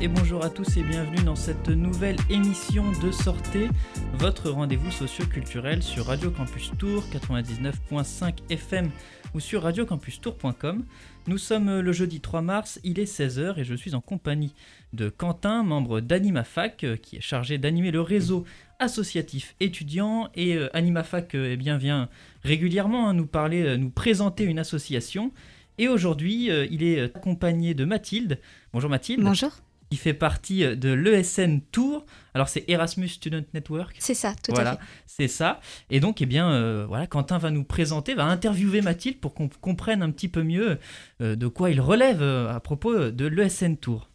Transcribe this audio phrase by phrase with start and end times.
[0.00, 3.68] et bonjour à tous et bienvenue dans cette nouvelle émission de Sortez,
[4.14, 8.90] votre rendez-vous socio-culturel sur Radio Campus Tour 99.5 FM
[9.34, 10.84] ou sur radiocampustour.com.
[11.26, 14.54] Nous sommes le jeudi 3 mars, il est 16h et je suis en compagnie
[14.92, 18.44] de Quentin, membre d'AnimaFac, euh, qui est chargé d'animer le réseau
[18.78, 22.10] associatif étudiant et euh, AnimaFac euh, eh bien, vient
[22.44, 25.32] régulièrement hein, nous parler, nous présenter une association.
[25.78, 28.40] Et aujourd'hui, il est accompagné de Mathilde.
[28.72, 29.22] Bonjour Mathilde.
[29.22, 29.50] Bonjour.
[29.90, 32.04] Qui fait partie de l'ESN Tour.
[32.34, 33.96] Alors c'est Erasmus Student Network.
[34.00, 34.82] C'est ça, tout voilà, à fait.
[35.06, 35.60] C'est ça.
[35.90, 40.02] Et donc, eh bien, voilà, Quentin va nous présenter, va interviewer Mathilde pour qu'on comprenne
[40.02, 40.78] un petit peu mieux
[41.20, 44.08] de quoi il relève à propos de l'ESN Tour.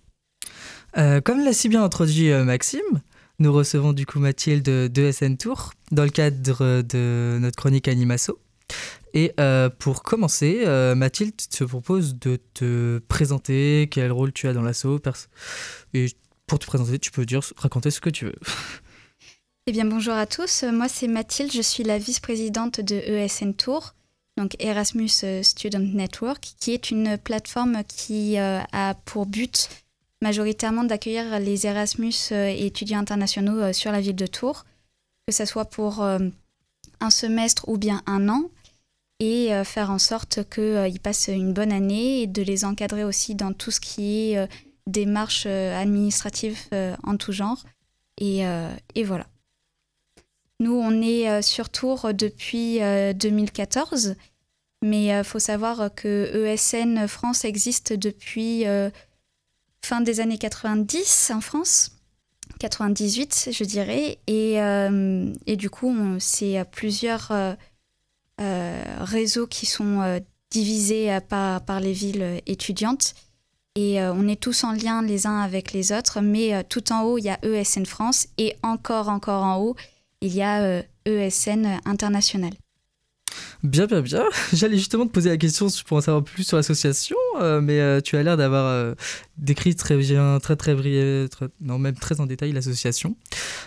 [0.97, 3.01] Euh, comme l'a si bien introduit euh, Maxime,
[3.39, 8.39] nous recevons du coup Mathilde de SN Tour dans le cadre de notre chronique Animasso.
[9.13, 14.61] Et euh, pour commencer, Mathilde te propose de te présenter, quel rôle tu as dans
[14.61, 14.99] l'assaut.
[15.93, 16.07] Et
[16.47, 18.35] pour te présenter, tu peux dire, raconter ce que tu veux.
[19.67, 20.63] Eh bien, bonjour à tous.
[20.63, 21.51] Moi, c'est Mathilde.
[21.53, 23.93] Je suis la vice-présidente de ESN Tour,
[24.35, 29.69] donc Erasmus Student Network, qui est une plateforme qui a pour but
[30.21, 34.65] majoritairement d'accueillir les Erasmus euh, et étudiants internationaux euh, sur la ville de Tours,
[35.27, 36.19] que ce soit pour euh,
[36.99, 38.43] un semestre ou bien un an,
[39.23, 43.53] et faire en sorte qu'ils passent une bonne année et de les encadrer aussi dans
[43.53, 44.49] tout ce qui est
[44.87, 46.57] démarches administratives
[47.03, 47.63] en tout genre.
[48.17, 48.39] Et,
[48.95, 49.27] et voilà.
[50.59, 54.15] Nous, on est sur Tours depuis 2014,
[54.81, 58.65] mais il faut savoir que ESN France existe depuis
[59.83, 61.91] fin des années 90 en France.
[62.59, 64.19] 98, je dirais.
[64.27, 67.55] Et, euh, et du coup, c'est plusieurs euh, euh,
[68.99, 73.13] réseaux qui sont divisés par, par les villes étudiantes.
[73.75, 76.21] Et on est tous en lien les uns avec les autres.
[76.21, 78.27] Mais tout en haut, il y a ESN France.
[78.37, 79.75] Et encore, encore en haut,
[80.21, 82.51] il y a ESN International.
[83.63, 84.23] Bien, bien, bien.
[84.53, 88.01] J'allais justement te poser la question pour en savoir plus sur l'association, euh, mais euh,
[88.01, 88.95] tu as l'air d'avoir euh,
[89.37, 91.27] décrit très bien, très, très brièvement,
[91.61, 93.15] non, même très en détail l'association.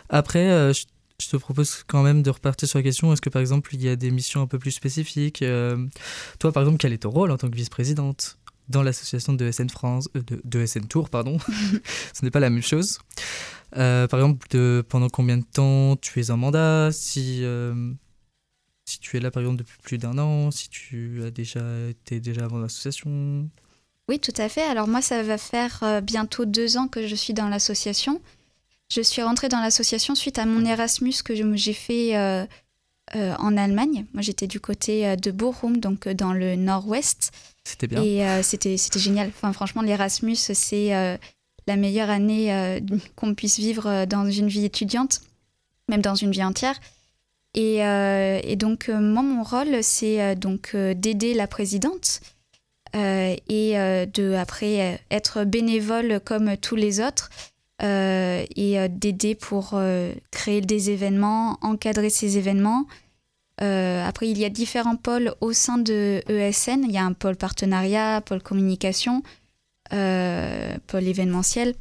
[0.08, 0.84] Après, je,
[1.18, 3.88] te propose quand même de repartir sur la question est-ce que par exemple il y
[3.88, 5.44] a des missions un peu plus spécifiques
[6.38, 8.38] Toi, par exemple, quel est ton rôle en tant que vice-présidente
[8.68, 11.38] dans l'association de SN France, de, de, SN Tour, pardon?
[12.14, 12.98] Ce n'est pas la même chose.
[13.72, 16.90] par exemple, de, pendant combien de temps tu es en mandat?
[16.92, 17.44] Si
[18.86, 22.20] si tu es là par exemple depuis plus d'un an, si tu as déjà été
[22.20, 23.48] déjà avant l'association?
[24.08, 24.62] Oui, tout à fait.
[24.62, 28.20] Alors moi, ça va faire euh, bientôt deux ans que je suis dans l'association.
[28.90, 32.44] Je suis rentrée dans l'association suite à mon Erasmus que j'ai fait euh,
[33.16, 34.06] euh, en Allemagne.
[34.12, 37.32] Moi, j'étais du côté de Bochum, donc dans le nord-ouest.
[37.64, 38.02] C'était bien.
[38.02, 39.28] Et c'était génial.
[39.28, 41.18] Enfin, franchement, l'Erasmus, c'est
[41.66, 42.80] la meilleure année
[43.16, 45.22] qu'on puisse vivre dans une vie étudiante,
[45.88, 46.78] même dans une vie entière.
[47.56, 52.20] Euh, et, donc, euh, moi, mon rôle, c'est euh, donc d'aider la présidente
[52.96, 57.28] et de, après, être bénévole comme tous les autres
[57.80, 59.78] et d'aider pour
[60.30, 62.86] créer des événements, encadrer ces événements.
[63.58, 66.84] après, il y a différents pôles au sein de ESN.
[66.84, 69.22] Il y a un pôle partenariat, pôle communication,
[69.90, 71.74] pôle événementiel.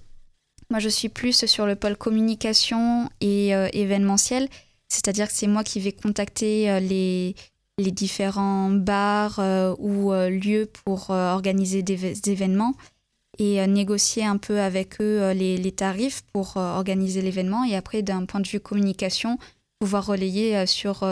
[0.70, 4.50] Moi, je suis plus sur le pôle communication et événementiel.
[4.94, 7.36] C'est-à-dire que c'est moi qui vais contacter euh, les,
[7.80, 12.76] les différents bars euh, ou euh, lieux pour organiser des, événements
[13.40, 18.26] et négocier un peu avec eux les, les tarifs pour organiser l'événement et après d'un
[18.26, 19.40] point de vue communication
[19.80, 21.04] pouvoir relayer sur,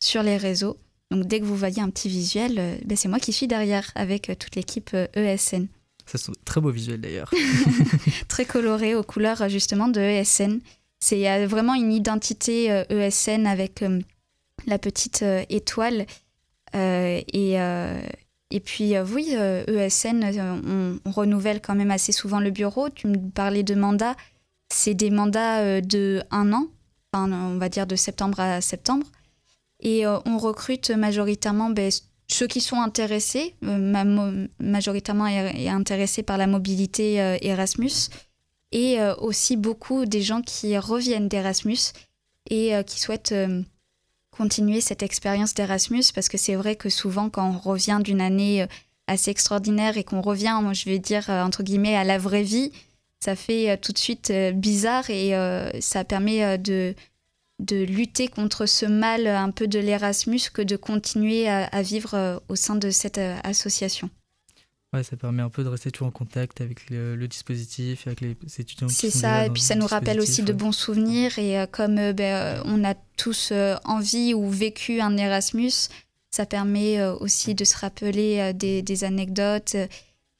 [0.00, 0.76] sur les réseaux.
[1.10, 4.32] Donc dès que vous voyez un petit visuel, ben c'est moi qui suis derrière avec
[4.38, 5.68] toute l'équipe ESN.
[6.06, 7.30] Ça sont très beaux visuels d'ailleurs.
[8.28, 10.60] très coloré aux couleurs justement de ESN.
[11.00, 14.00] C'est vraiment une identité ESN euh, e avec euh,
[14.66, 16.06] la petite euh, étoile.
[16.74, 17.56] et,
[18.54, 22.90] et puis oui, ESN, on, renouvelle quand même assez souvent le bureau.
[22.90, 24.14] Tu me parlais de mandats.
[24.68, 26.66] C'est des mandats de un an,
[27.14, 29.06] on va dire de septembre à septembre.
[29.80, 31.90] Et on recrute majoritairement ben,
[32.28, 33.54] ceux qui sont intéressés,
[34.60, 38.10] majoritairement intéressés par la mobilité Erasmus
[38.72, 41.92] et euh, aussi beaucoup des gens qui reviennent d'Erasmus
[42.50, 43.62] et euh, qui souhaitent euh,
[44.32, 48.66] continuer cette expérience d'Erasmus parce que c'est vrai que souvent quand on revient d'une année
[49.06, 52.72] assez extraordinaire et qu'on revient, je vais dire entre guillemets à la vraie vie,
[53.20, 55.32] ça fait tout de suite bizarre et
[55.80, 56.94] ça permet de,
[57.60, 62.56] de lutter contre ce mal un peu de l'Erasmus que de continuer à, vivre au
[62.56, 64.10] sein de cette association.
[64.92, 68.36] Ouais, ça permet un peu de rester toujours en contact avec le, dispositif, avec les
[68.58, 68.88] étudiants.
[68.90, 71.38] C'est ça, et puis ça nous rappelle aussi de bons souvenirs.
[71.38, 73.52] Et euh, comme euh, ben, euh, on a tous
[73.84, 75.88] envie ou vécu un Erasmus,
[76.30, 79.76] ça permet aussi de se rappeler des, anecdotes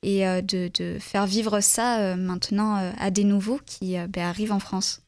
[0.03, 5.03] et de, de, faire vivre ça maintenant à des nouveaux qui ben, arrivent en France.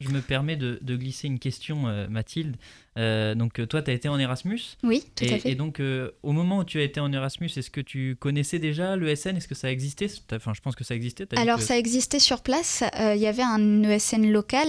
[0.00, 2.56] Je me permets de, glisser une question, euh, Mathilde.
[2.98, 4.60] Euh, donc, euh, toi, tu as été en Erasmus.
[4.82, 5.50] Oui, tout et, à fait.
[5.50, 5.80] Et donc,
[6.22, 9.48] au moment où tu as été en Erasmus, est-ce que tu connaissais déjà l'ESN Est-ce
[9.48, 10.08] que ça existait?
[10.32, 11.26] Enfin, je pense que ça existait.
[11.36, 12.82] Alors, ça existait sur place.
[12.98, 14.68] Il y avait un ESN local.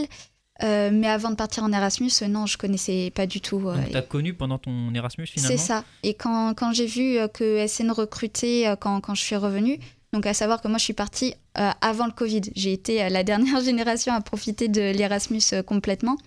[0.62, 3.60] mais avant de partir en Erasmus, non, je connaissais pas du tout.
[3.60, 5.58] Donc, tu as connu pendant ton Erasmus finalement?
[5.58, 5.84] C'est ça.
[6.04, 9.80] Et quand, quand j'ai vu que ESN recrutait quand, quand je suis revenue,
[10.16, 12.42] donc à savoir que moi je suis partie euh, avant le Covid.
[12.56, 16.18] J'ai été euh, la dernière génération à profiter de l'Erasmus euh, complètement.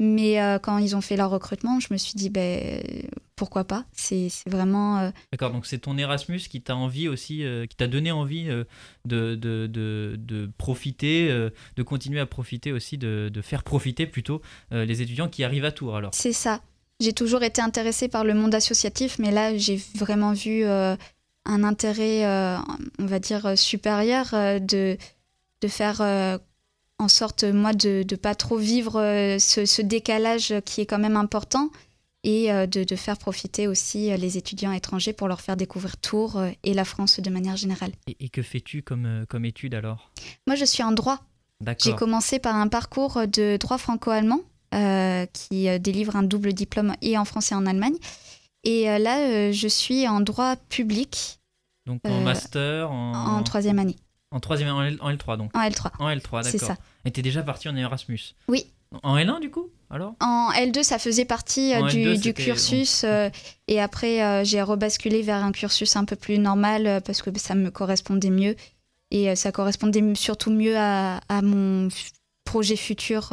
[0.00, 2.82] Mais quand ils ont fait leur recrutement, je me suis dit, ben,
[3.36, 3.84] pourquoi pas?
[3.92, 5.12] C'est vraiment.
[5.30, 8.66] D'accord, donc c'est ton Erasmus qui t'a envie aussi, qui t'a donné envie de,
[9.04, 15.28] de, de, de, profiter, de continuer à profiter aussi, de, faire profiter plutôt les étudiants
[15.28, 16.10] qui arrivent à Tours alors?
[16.12, 16.60] C'est ça.
[16.98, 20.64] J'ai toujours été intéressée par le monde associatif, mais là j'ai vraiment vu
[21.46, 22.58] un intérêt, euh,
[22.98, 24.96] on va dire, euh, supérieur euh, de,
[25.60, 26.00] de faire
[26.98, 29.00] en sorte, moi, de ne pas trop vivre
[29.38, 31.70] ce, décalage qui est quand même important
[32.22, 36.72] et de, de, faire profiter aussi les étudiants étrangers pour leur faire découvrir Tours et
[36.72, 37.92] la France de manière générale.
[38.06, 40.12] Et, que fais-tu comme, comme étude alors?
[40.46, 41.20] Moi, je suis en droit.
[41.82, 44.40] J'ai commencé par un parcours de droit franco-allemand
[45.32, 47.96] qui délivre un double diplôme et en France et en Allemagne.
[48.64, 51.38] Et euh, là, euh, je suis en droit public.
[51.86, 53.42] Donc en euh, master en...
[53.42, 53.96] troisième année.
[54.30, 55.56] En troisième en, L, 3 donc.
[55.56, 55.90] En L3.
[56.00, 56.44] En L3, d'accord.
[56.44, 56.76] C'est ça.
[57.04, 58.34] Et t'es déjà parti en Erasmus?
[58.48, 58.66] Oui.
[59.02, 60.14] En L1 du coup alors?
[60.20, 63.04] En L2, ça faisait partie du, du, cursus.
[63.68, 67.70] et après, j'ai rebasculé vers un cursus un peu plus normal parce que ça me
[67.70, 68.56] correspondait mieux.
[69.12, 71.88] Et ça correspondait surtout mieux à, à mon
[72.44, 73.32] projet futur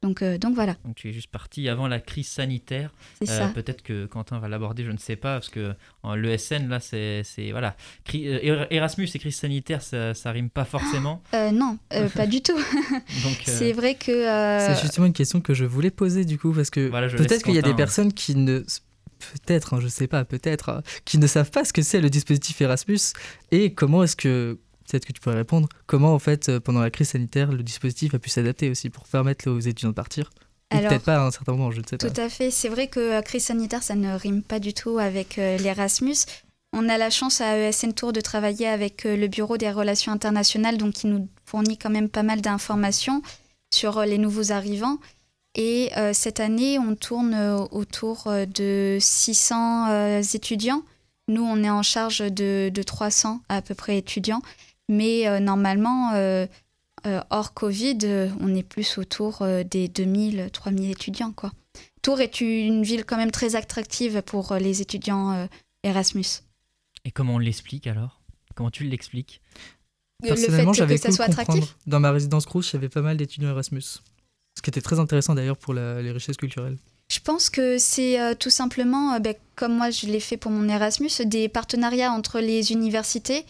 [0.00, 0.76] donc, euh, donc voilà.
[0.84, 2.92] Donc tu es juste parti avant la crise sanitaire.
[3.20, 3.48] C'est euh, ça.
[3.48, 5.74] Peut-être que Quentin va l'aborder, je ne sais pas, parce que
[6.14, 7.24] l'ESN, là, c'est.
[7.50, 7.76] Voilà.
[8.14, 11.20] Euh, Erasmus et crise sanitaire, ça, ça rime pas forcément.
[11.52, 11.78] non,
[12.14, 12.58] pas du tout.
[13.44, 14.22] c'est vrai que.
[14.60, 17.58] C'est justement une question que je voulais poser, du coup, parce que peut-être qu'il y
[17.58, 18.62] a des personnes qui ne
[19.18, 22.60] peut-être, hein, je sais pas, peut-être, qui ne savent pas ce que c'est le dispositif
[22.60, 23.00] Erasmus
[23.50, 25.68] et comment est-ce que peut-être que tu pourrais répondre.
[25.86, 29.04] Comment, en fait, euh, pendant la crise sanitaire, le dispositif a pu s'adapter aussi pour
[29.04, 30.30] permettre aux étudiants de partir?
[30.70, 32.10] Peut-être pas à un certain moment, je ne sais pas.
[32.10, 32.50] Tout à fait.
[32.50, 35.56] C'est vrai que la euh, crise sanitaire, ça ne rime pas du tout avec euh,
[35.58, 36.16] l'Erasmus.
[36.74, 40.76] On a la chance à ESN Tour de travailler avec le Bureau des relations internationales,
[40.76, 43.22] donc qui nous fournit quand même pas mal d'informations
[43.72, 44.98] sur les nouveaux arrivants.
[45.54, 47.34] Et cette année, on tourne
[47.72, 50.82] autour de 600 étudiants.
[51.28, 54.42] Nous, on est en charge de, de 300 à peu près étudiants.
[54.88, 56.46] Mais euh, normalement, euh,
[57.06, 57.98] euh, hors Covid,
[58.40, 61.32] on est plus autour des 2000, 3000 étudiants.
[61.32, 61.52] Quoi.
[62.02, 65.48] Tours est une ville quand même très attractive pour les étudiants
[65.82, 66.42] Erasmus.
[67.04, 68.20] Et comment on l'explique alors?
[68.54, 69.40] Comment tu l'expliques?
[70.22, 71.76] Personnellement, j'avais que ça soit attractif.
[71.86, 73.82] Dans ma résidence Crous, j'avais pas mal d'étudiants Erasmus.
[73.82, 76.78] Ce qui était très intéressant d'ailleurs pour les richesses culturelles.
[77.12, 81.10] Je pense que c'est tout simplement, ben, comme moi je l'ai fait pour mon Erasmus,
[81.24, 83.46] des partenariats entre les universités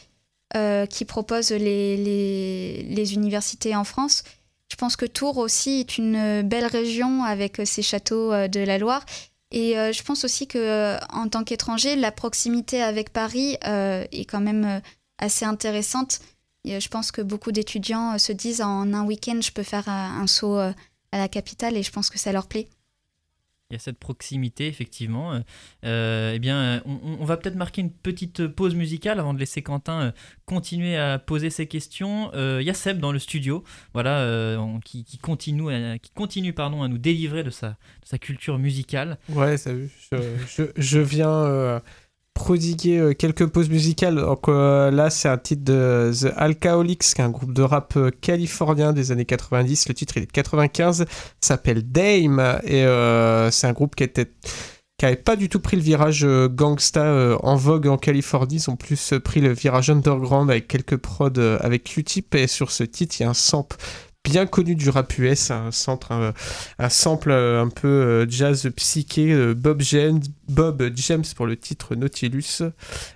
[0.57, 4.25] euh, qui propose les, les, les, universités en France.
[4.71, 8.79] Je pense que Tours aussi est une belle région avec ses châteaux euh, de la
[8.79, 9.05] Loire.
[9.51, 14.41] Et euh, je pense aussi que en tant qu'étranger, la proximité avec Paris est quand
[14.41, 14.81] même
[15.19, 16.21] assez intéressante.
[16.65, 20.27] Et je pense que beaucoup d'étudiants se disent en un week-end, je peux faire un
[20.27, 20.75] saut à
[21.13, 22.69] la capitale et je pense que ça leur plaît
[23.71, 25.33] il y a cette proximité, effectivement.
[25.35, 25.41] Euh,
[25.85, 30.01] euh eh bien, on, va peut-être marquer une petite pause musicale avant de laisser Quentin
[30.01, 30.11] euh,
[30.47, 32.31] continuer à poser ses questions.
[32.35, 36.89] Euh, y a Seb dans le studio, voilà, qui, continue, à, qui continue pardon, à
[36.89, 39.19] nous délivrer de sa, de sa culture musicale.
[39.29, 39.91] Ouais, salut.
[40.11, 41.83] Je, je, je viens
[42.39, 44.15] prodiguer euh, quelques pauses musicales.
[44.15, 47.95] Donc, euh, là, c'est un titre de The Alcoholics, qui est un groupe de rap
[47.97, 49.89] euh, californien des années 90.
[49.89, 51.05] Le titre, il est de 95,
[51.41, 52.85] s'appelle Dame, et
[53.51, 54.31] c'est un groupe qui était
[54.99, 58.57] qui n'avait pas du tout pris le virage gangsta en vogue en Californie.
[58.57, 62.35] Ils ont plus pris le virage underground avec quelques prods avec Q-Tip.
[62.35, 63.77] Et sur ce titre, il y a un sample
[64.25, 66.35] bien connu du rap US, un, centre,
[66.79, 71.57] un, sample euh, un peu euh, jazz psyché, euh, Bob James, Bob James pour le
[71.57, 72.63] titre Nautilus.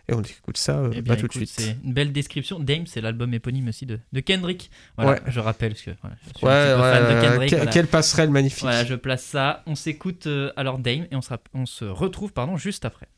[0.08, 1.50] Et on écoute ça eh tout de suite.
[1.50, 2.58] C'est une belle description.
[2.58, 4.70] Dame, c'est l'album éponyme aussi de, de Kendrick.
[4.96, 5.96] Voilà, je rappelle, parce que je
[6.36, 7.70] suis un fan de Kendrick.
[7.70, 8.62] Quelle passerelle magnifique.
[8.62, 9.62] Voilà, je place ça.
[9.66, 13.08] On s'écoute alors Dame et on se, on se retrouve pardon, juste après.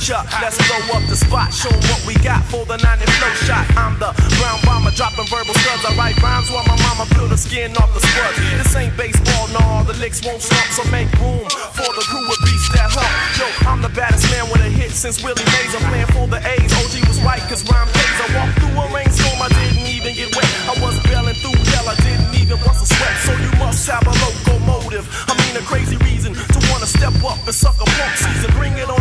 [0.00, 1.52] Let's blow up the spot.
[1.52, 3.68] Show what we got for the 90 flow shot.
[3.76, 5.84] I'm the ground bomber, dropping verbal studs.
[5.84, 8.40] I write rhymes while my mama peel the skin off the spuds.
[8.56, 11.44] This ain't baseball, no, all the licks won't stop, so make room
[11.76, 13.12] for the crew with beats that hump.
[13.36, 15.76] Yo, I'm the baddest man with a hit since Willie Mays.
[15.76, 16.72] I'm playing for the A's.
[16.80, 18.18] OG was right, cause rhyme pays.
[18.24, 20.48] I walked through a rainstorm, I didn't even get wet.
[20.64, 23.16] I was bailing through hell, I didn't even bust a sweat.
[23.28, 25.04] So you must have a locomotive.
[25.28, 28.48] I mean, a crazy reason to wanna step up and suck a punk season.
[28.56, 28.99] Bring it on,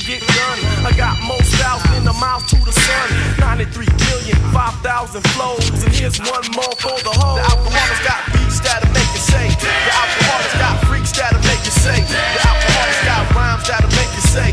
[0.00, 0.58] can get done.
[0.82, 3.06] I got more styles than the miles to the sun.
[3.38, 5.70] 93 million, 5,000 flows.
[5.84, 7.38] And here's one more for the whole.
[7.38, 9.46] The alcoholics got beats that'll make you say.
[9.54, 12.02] The alcoholics got freaks that'll make you say.
[12.02, 14.50] The alcoholics got rhymes that'll make you say.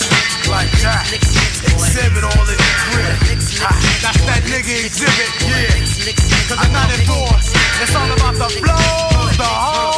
[0.00, 1.08] Yeah, like that.
[1.12, 3.16] Exhibit all in the grip.
[3.60, 3.72] Ha,
[4.04, 5.28] That's that nigga exhibit.
[5.42, 6.12] Yeah,
[6.48, 7.56] cause I'm not endorsed.
[7.80, 9.95] It's all about the flows, the hoes,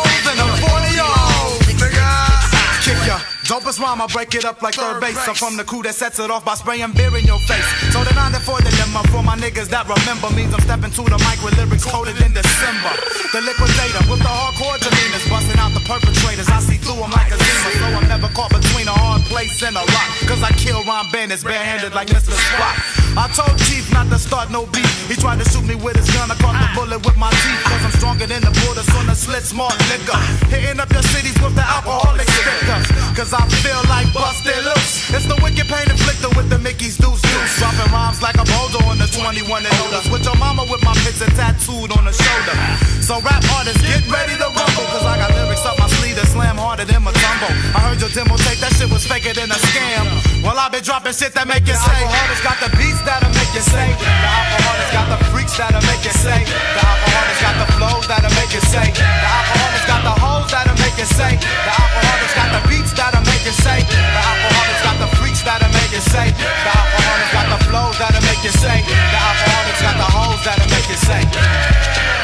[3.68, 5.20] Dopest rhyme, I break it up like third base.
[5.28, 7.68] I'm from the crew that sets it off by spraying beer in your face.
[7.92, 11.36] So the 94 dilemma for my niggas that remember means I'm stepping to the mic
[11.44, 12.96] with lyrics coded in December.
[13.28, 16.48] The liquidator with the hardcore demeanors, busting out the perpetrators.
[16.48, 19.60] I see through them like a demon, so I'm never caught between a hard place
[19.60, 20.08] and a rock.
[20.24, 22.32] Cause I kill rhyme bandits barehanded like Mr.
[22.32, 22.76] Spock.
[23.20, 24.88] I told Chief not to start no beef.
[25.12, 26.32] He tried to shoot me with his gun.
[26.32, 27.62] I caught the bullet with my teeth.
[27.68, 30.16] Cause I'm stronger than the borders on the slit smart liquor.
[30.48, 32.88] Hitting up your cities with the alcoholic stickers.
[33.12, 35.12] Cause I feel like busted loose.
[35.12, 37.52] It's the wicked pain inflicted with the Mickey's deuce deuce.
[37.60, 40.00] Dropping rhymes like a boulder on the 21 and older.
[40.08, 42.56] With your mama with my picture tattooed on the shoulder.
[43.04, 44.86] So rap artists, get ready to rumble.
[44.88, 47.52] Cause I got lyrics up my sleeve that slam harder than my tumble.
[47.76, 50.08] I heard your demo tape, that shit was faker than a scam.
[50.40, 51.92] Well, I've been dropping shit that make you say.
[51.92, 53.88] The alcoholics got the beats that'll make you say.
[53.92, 56.40] The alcoholics got the freaks that'll make you say.
[56.48, 57.68] The alcoholics got the
[57.98, 58.86] flows that'll make you say.
[58.94, 61.34] The alcoholics got the hoes that'll make you say.
[61.34, 63.78] The alcoholics got the beats that'll make you say.
[63.82, 66.30] The alcoholics got the freaks that'll make you say.
[66.30, 68.78] The alcoholics got the flows that'll make you say.
[68.86, 71.22] The alcoholics got the hoes that'll make you say.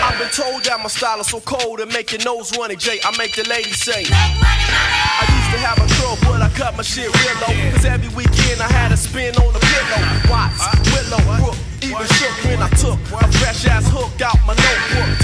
[0.05, 3.01] I've been told that my style is so cold and make your nose running, Jay.
[3.03, 4.07] I make the ladies say.
[4.07, 7.55] I used to have a girl, but I cut my shit real low.
[7.75, 10.03] Cause every weekend I had a spin on the pillow.
[10.31, 10.63] Watts,
[10.93, 15.21] Willow, Brook, even shook when I took a fresh ass hook out my notebook.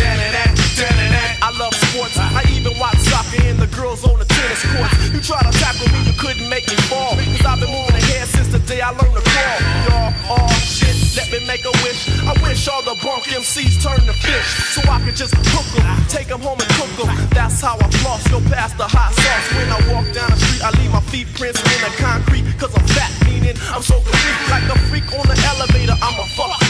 [1.41, 2.17] I love sports.
[2.19, 4.93] I even watch soccer and the girls on the tennis courts.
[5.09, 7.17] You try to tackle me, you couldn't make me fall.
[7.17, 9.59] Cause I've been moving ahead since the day I learned to crawl.
[9.89, 12.07] Y'all, oh shit, let me make a wish.
[12.23, 14.49] I wish all the bunk MCs turned to fish.
[14.75, 17.11] So I could just hook them, take them home and cook them.
[17.31, 19.47] That's how I floss, go past the hot sauce.
[19.57, 22.47] When I walk down the street, I leave my feet prints in the concrete.
[22.59, 24.39] Cause I'm fat, meaning I'm so complete.
[24.51, 26.61] Like the freak on the elevator, I'm a fuck up.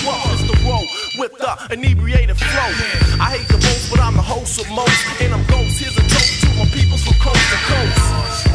[0.40, 0.86] The roll
[1.18, 2.70] with the inebriated flow.
[3.20, 5.00] I hate the most, but I'm the host of most.
[5.20, 5.80] And I'm ghost.
[5.80, 8.49] Here's a toast to my peoples from coast to coast.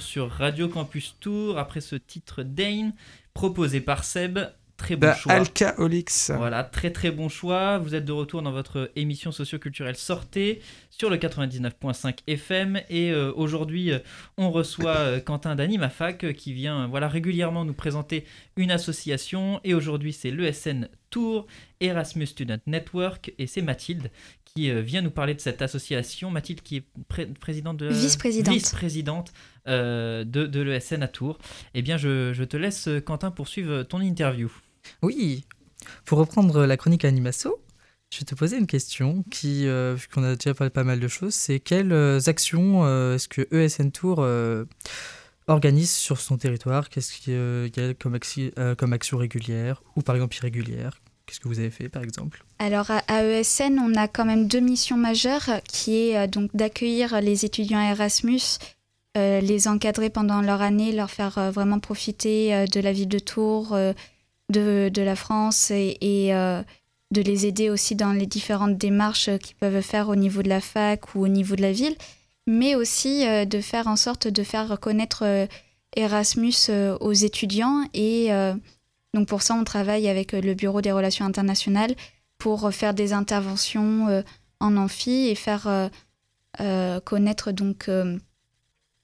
[0.00, 2.92] Retour sur Radio Campus Tour après ce titre Dane
[3.34, 4.38] proposé par Seb.
[4.78, 5.32] Très bon The choix.
[5.34, 6.10] Alcoholics.
[6.38, 7.76] Voilà, très très bon choix.
[7.78, 13.30] Vous êtes de retour dans votre émission socioculturelle Sortez sur le 99.5 FM et euh,
[13.36, 13.98] aujourd'hui euh,
[14.38, 18.24] on reçoit euh, Quentin d'Animafac euh, qui vient voilà régulièrement nous présenter
[18.56, 21.46] une association et aujourd'hui c'est l'ESN Tour
[21.80, 24.10] Erasmus Student Network et c'est Mathilde
[24.46, 26.30] qui euh, vient nous parler de cette association.
[26.30, 28.52] Mathilde qui est pré- présidente de Vice-présidente.
[28.54, 29.32] vice-présidente,
[29.66, 31.38] de, de l'ESN à Tours.
[31.74, 34.50] Eh bien je, je te laisse euh, Quentin poursuivre ton interview.
[35.02, 35.44] Oui,
[36.04, 37.62] pour reprendre la chronique Animasso,
[38.12, 40.98] je vais te poser une question qui, euh, vu qu'on a déjà parlé pas mal
[40.98, 44.64] de choses, c'est quelles euh, actions euh, est-ce que ESN Tour euh,
[45.46, 46.88] organise sur son territoire?
[46.88, 51.00] Qu'est-ce qu'il y a comme, axi- euh, comme action régulière ou par exemple irrégulière?
[51.26, 52.44] Qu'est-ce que vous avez fait par exemple?
[52.58, 57.44] Alors à, ESN, on a quand même deux missions majeures qui est donc d'accueillir les
[57.44, 58.58] étudiants Erasmus,
[59.16, 63.76] les encadrer pendant leur année, leur faire vraiment profiter de la ville de Tours,
[64.50, 66.32] de, de, la France et, et
[67.10, 70.60] de les aider aussi dans les différentes démarches qu'ils peuvent faire au niveau de la
[70.60, 71.96] fac ou au niveau de la ville,
[72.46, 75.46] mais aussi euh, de faire en sorte de faire connaître euh,
[75.96, 77.84] Erasmus euh, aux étudiants.
[77.94, 78.30] Et
[79.12, 81.94] donc pour ça, on travaille avec le Bureau des relations internationales
[82.38, 84.22] pour faire des interventions
[84.60, 85.90] en amphi et faire
[87.04, 87.90] connaître donc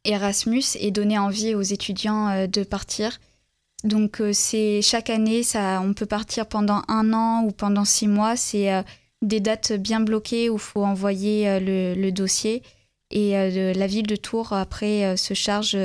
[0.06, 3.18] Erasmus et donner envie aux étudiants de partir
[3.84, 8.08] donc euh, c'est chaque année, ça, on peut partir pendant un an ou pendant six
[8.08, 8.36] mois.
[8.36, 8.82] C'est euh,
[9.22, 12.62] des dates bien bloquées où il faut envoyer euh, le, dossier.
[13.10, 15.78] Et la ville de Tours, après, se charge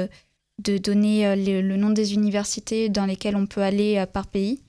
[0.58, 4.63] de donner le, nom des universités dans lesquelles on peut aller par pays.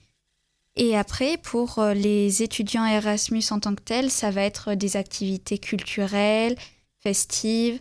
[0.75, 5.57] Et après, pour les étudiants Erasmus en tant que tels, ça va être des activités
[5.57, 6.55] culturelles,
[6.99, 7.79] festives.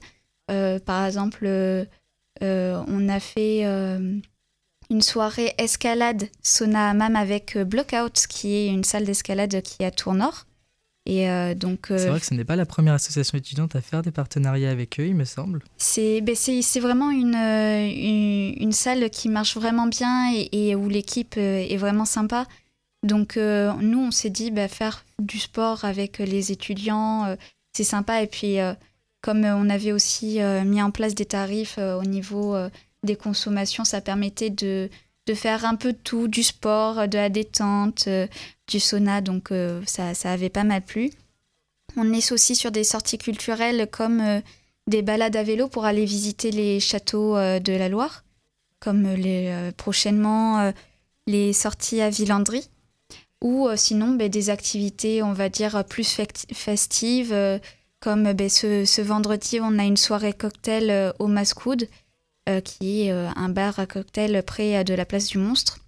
[0.48, 1.46] Par exemple,
[2.40, 3.64] on a fait
[4.92, 9.86] une soirée escalade sauna hammam avec euh, Blockout, qui est une salle d'escalade qui est
[9.86, 10.46] à Tours-Nord.
[11.06, 13.80] Et euh, donc, euh, c'est vrai que ce n'est pas la première association étudiante à
[13.80, 15.64] faire des partenariats avec eux, il me semble.
[15.76, 21.76] C'est ben c'est vraiment une, une, salle qui marche vraiment bien et, où l'équipe est
[21.76, 22.46] vraiment sympa.
[23.02, 27.36] Donc nous, on s'est dit bah, faire du sport avec les étudiants,
[27.72, 28.22] c'est sympa.
[28.22, 28.58] Et puis
[29.22, 32.56] comme on avait aussi mis en place des tarifs au niveau
[33.02, 34.88] des consommations, ça permettait de,
[35.34, 38.26] faire un peu tout, du sport, de la détente, euh,
[38.68, 41.10] du sauna, donc euh, ça, ça avait pas mal plu.
[41.96, 44.40] On est aussi sur des sorties culturelles comme euh,
[44.86, 48.24] des balades à vélo pour aller visiter les châteaux de la Loire,
[48.80, 50.72] comme les, prochainement
[51.28, 52.68] les sorties à Villandry,
[53.40, 56.18] ou sinon ben, des activités, on va dire, plus
[56.52, 57.60] festives,
[58.02, 61.88] comme ben, ce, ce, vendredi, on a une soirée cocktail au Mascoud
[62.48, 65.78] euh, qui est euh, un bar à cocktail près euh, de la place du monstre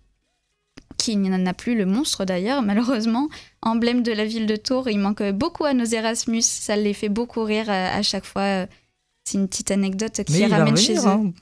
[0.98, 3.28] qui n'en a plus le monstre d'ailleurs, malheureusement,
[3.60, 4.88] emblème de la ville de Tours.
[4.88, 8.66] Il manque beaucoup à nos Erasmus, ça les fait beaucoup rire à, chaque fois.
[9.24, 11.06] C'est une petite anecdote qui ramène chez eux.
[11.08, 11.32] Hein.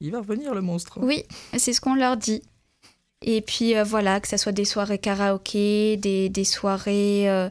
[0.00, 0.98] Il va revenir le monstre.
[1.00, 1.22] Oui,
[1.56, 2.42] c'est ce qu'on leur dit.
[3.22, 7.48] Et puis voilà, que ce soit des soirées karaoké, des, des soirées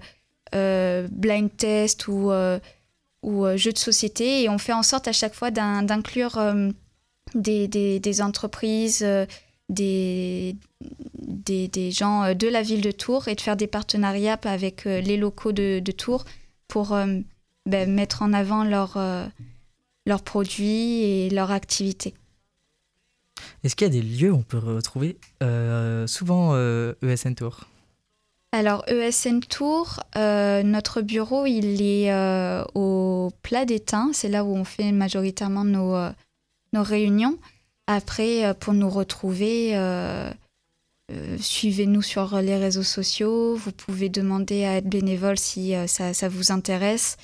[1.12, 2.32] blind test ou,
[3.22, 4.44] ou jeux de société.
[4.44, 6.38] Et on fait en sorte à chaque fois d'inclure
[7.34, 9.26] des, des, entreprises, euh,
[9.70, 14.86] des, des, gens euh, de la ville de Tours et de faire des partenariats avec
[14.86, 16.26] euh, les locaux de, Tours
[16.68, 16.98] pour
[17.66, 22.14] ben, mettre en avant leurs produits et leurs activités.
[23.64, 25.18] Est-ce qu'il y a des lieux où on peut retrouver
[26.08, 26.56] souvent
[27.02, 27.68] ESN Tours?
[28.56, 32.12] Alors ESN Tours, notre bureau, il est
[32.74, 35.96] au Plat d'Étain, c'est là où on fait majoritairement nos,
[36.74, 37.38] nos réunions.
[37.88, 40.32] Après, euh, pour nous retrouver, euh,
[41.12, 43.56] euh, suivez-nous sur les réseaux sociaux.
[43.56, 47.18] Vous pouvez demander à être bénévole si ça, ça, vous intéresse.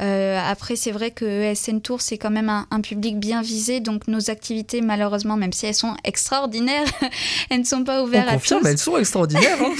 [0.00, 3.80] Après, c'est vrai que ESN Tour, c'est quand même un, public bien visé.
[3.80, 6.86] Donc, nos activités, malheureusement, même si elles sont extraordinaires,
[7.50, 8.62] elles ne sont pas ouvertes à tous.
[8.62, 9.58] Mais elles sont extraordinaires.
[9.60, 9.74] Hein.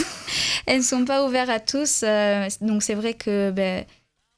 [0.66, 2.04] elles ne sont pas ouvertes à tous.
[2.60, 3.84] donc, c'est vrai que ben,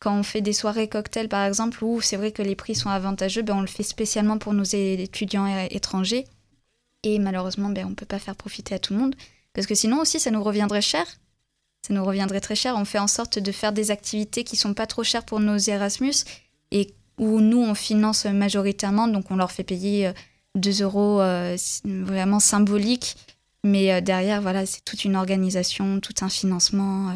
[0.01, 2.89] quand on fait des soirées cocktails, par exemple, où c'est vrai que les prix sont
[2.89, 6.27] avantageux, ben on le fait spécialement pour nos étudiants étrangers.
[7.03, 9.15] Et malheureusement, ben, on ne peut pas faire profiter à tout le monde.
[9.53, 11.05] Parce que sinon aussi, ça nous reviendrait cher.
[11.87, 12.75] Ça nous reviendrait très cher.
[12.77, 15.57] On fait en sorte de faire des activités qui sont pas trop chères pour nos
[15.57, 16.25] Erasmus
[16.71, 19.09] et où nous, on finance majoritairement.
[19.09, 20.13] Donc, on leur fait payer
[20.57, 23.17] 2 euh, euros euh, vraiment symboliques.
[23.63, 27.15] Mais euh, derrière, voilà, c'est toute une organisation, tout un financement.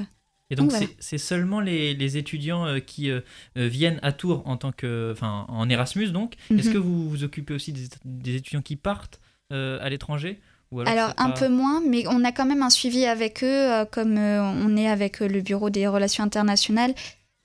[0.51, 3.11] Et donc, c'est seulement les, étudiants qui
[3.57, 6.35] viennent à Tours en tant que, enfin, en Erasmus, donc.
[6.51, 6.75] Est-ce mhm.
[6.75, 7.73] que vous vous occupez aussi
[8.05, 10.39] des, étudiants qui partent à l'étranger
[10.87, 14.77] alors, un peu moins, mais on a quand même un suivi avec eux, comme on
[14.77, 16.95] est avec le Bureau des relations internationales.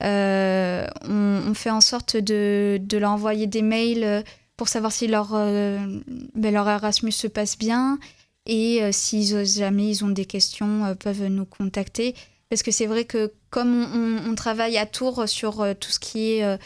[0.02, 4.24] On, fait en sorte de, de leur envoyer des mails
[4.58, 8.00] pour savoir si leur, ben, leur Erasmus se passe bien
[8.48, 12.16] et si jamais ils ont des questions, peuvent nous contacter.
[12.50, 16.34] Parce que c'est vrai que comme on, travaille à Tours sur euh, tout ce qui
[16.34, 16.58] est euh,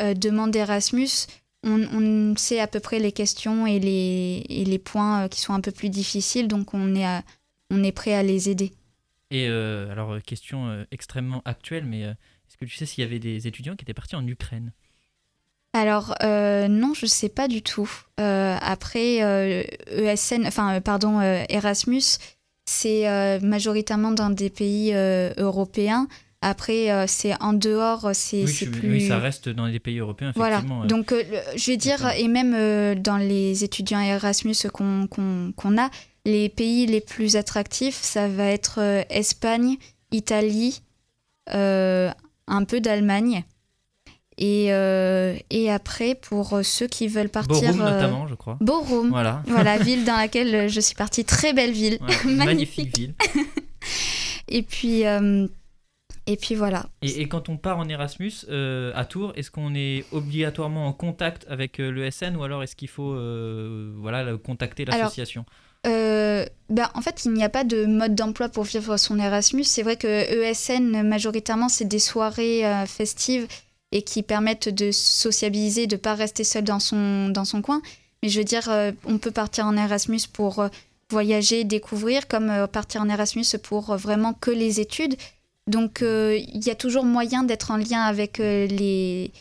[0.00, 1.26] euh, demande d'Erasmus,
[1.66, 5.60] on, sait à peu près les questions et les, et les points qui sont un
[5.60, 7.06] peu plus difficiles, donc on est,
[7.70, 8.72] on est prêt à les aider.
[9.30, 13.74] Et alors, question extrêmement actuelle, mais est-ce que tu sais s'il y avait des étudiants
[13.74, 14.72] qui étaient partis en Ukraine?
[15.72, 17.90] Alors non, je ne sais pas du tout.
[18.16, 19.16] après
[19.88, 22.18] ESN, enfin pardon, Erasmus,
[22.64, 26.06] c'est majoritairement dans des pays européens.
[26.48, 28.90] Après, c'est en dehors, c'est oui, plus.
[28.90, 30.62] Oui, ça reste dans les pays européens, voilà.
[30.86, 31.12] Donc,
[31.56, 35.90] je vais dire, et même dans les étudiants Erasmus qu'on a,
[36.24, 38.80] les pays les plus attractifs, ça va être
[39.10, 39.76] Espagne,
[40.12, 40.82] Italie,
[41.48, 43.44] un peu d'Allemagne.
[44.38, 47.72] Et, euh, et après, pour ceux qui veulent partir.
[47.74, 48.58] Borum, notamment, je crois.
[48.60, 49.08] Borum.
[49.08, 49.42] Voilà.
[49.46, 51.24] voilà, ville dans laquelle je suis partie.
[51.24, 51.98] Très belle ville.
[52.24, 52.96] magnifique.
[52.96, 53.14] ville.
[54.48, 55.04] et puis.
[56.28, 56.86] Euh, et puis voilà.
[57.02, 60.92] Et, et, quand on part en Erasmus euh, à Tours, est-ce qu'on est obligatoirement en
[60.92, 63.16] contact avec le SN ou alors est-ce qu'il faut
[63.96, 65.44] voilà, contacter l'association?
[65.84, 69.62] Ben, en fait, il n'y a pas de mode d'emploi pour vivre son Erasmus.
[69.62, 73.46] C'est vrai que ESN, majoritairement, c'est des soirées festives
[73.92, 77.80] et qui permettent de sociabiliser, de ne pas rester seul dans son, dans son coin.
[78.22, 80.68] Mais je veux dire, euh, on peut partir en Erasmus pour euh,
[81.10, 85.16] voyager, découvrir, comme euh, partir en Erasmus pour vraiment que les études.
[85.66, 89.32] Donc il y a toujours moyen d'être en lien avec les,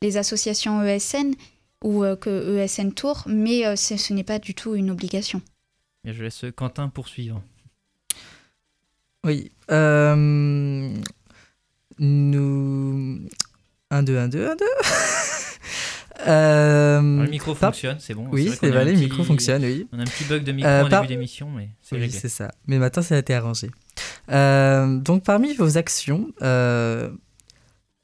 [0.00, 1.34] les associations ESN
[1.82, 5.42] ou que ESN Tour, mais ce n'est pas du tout une obligation.
[6.04, 7.42] je laisse Quentin poursuivre.
[9.24, 9.50] Oui.
[11.98, 13.28] nous
[13.92, 14.64] 1, 2, 1, 2, 1, 2.
[16.28, 18.26] euh, le micro fonctionne, c'est bon.
[18.32, 19.86] Oui, c'est vrai, le micro fonctionne, oui.
[19.92, 21.02] On a un petit bug de micro euh, en par...
[21.02, 22.50] début d'émission, mais c'est oui, c'est ça.
[22.66, 23.70] Mais maintenant, ça a été arrangé.
[24.30, 27.10] Euh, donc, parmi vos actions, euh,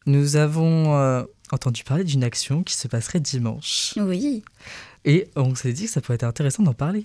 [0.06, 3.94] nous avons euh, entendu parler d'une action qui se passerait dimanche.
[3.96, 4.42] Oui.
[5.04, 7.04] Et on s'est dit que ça pourrait être intéressant d'en parler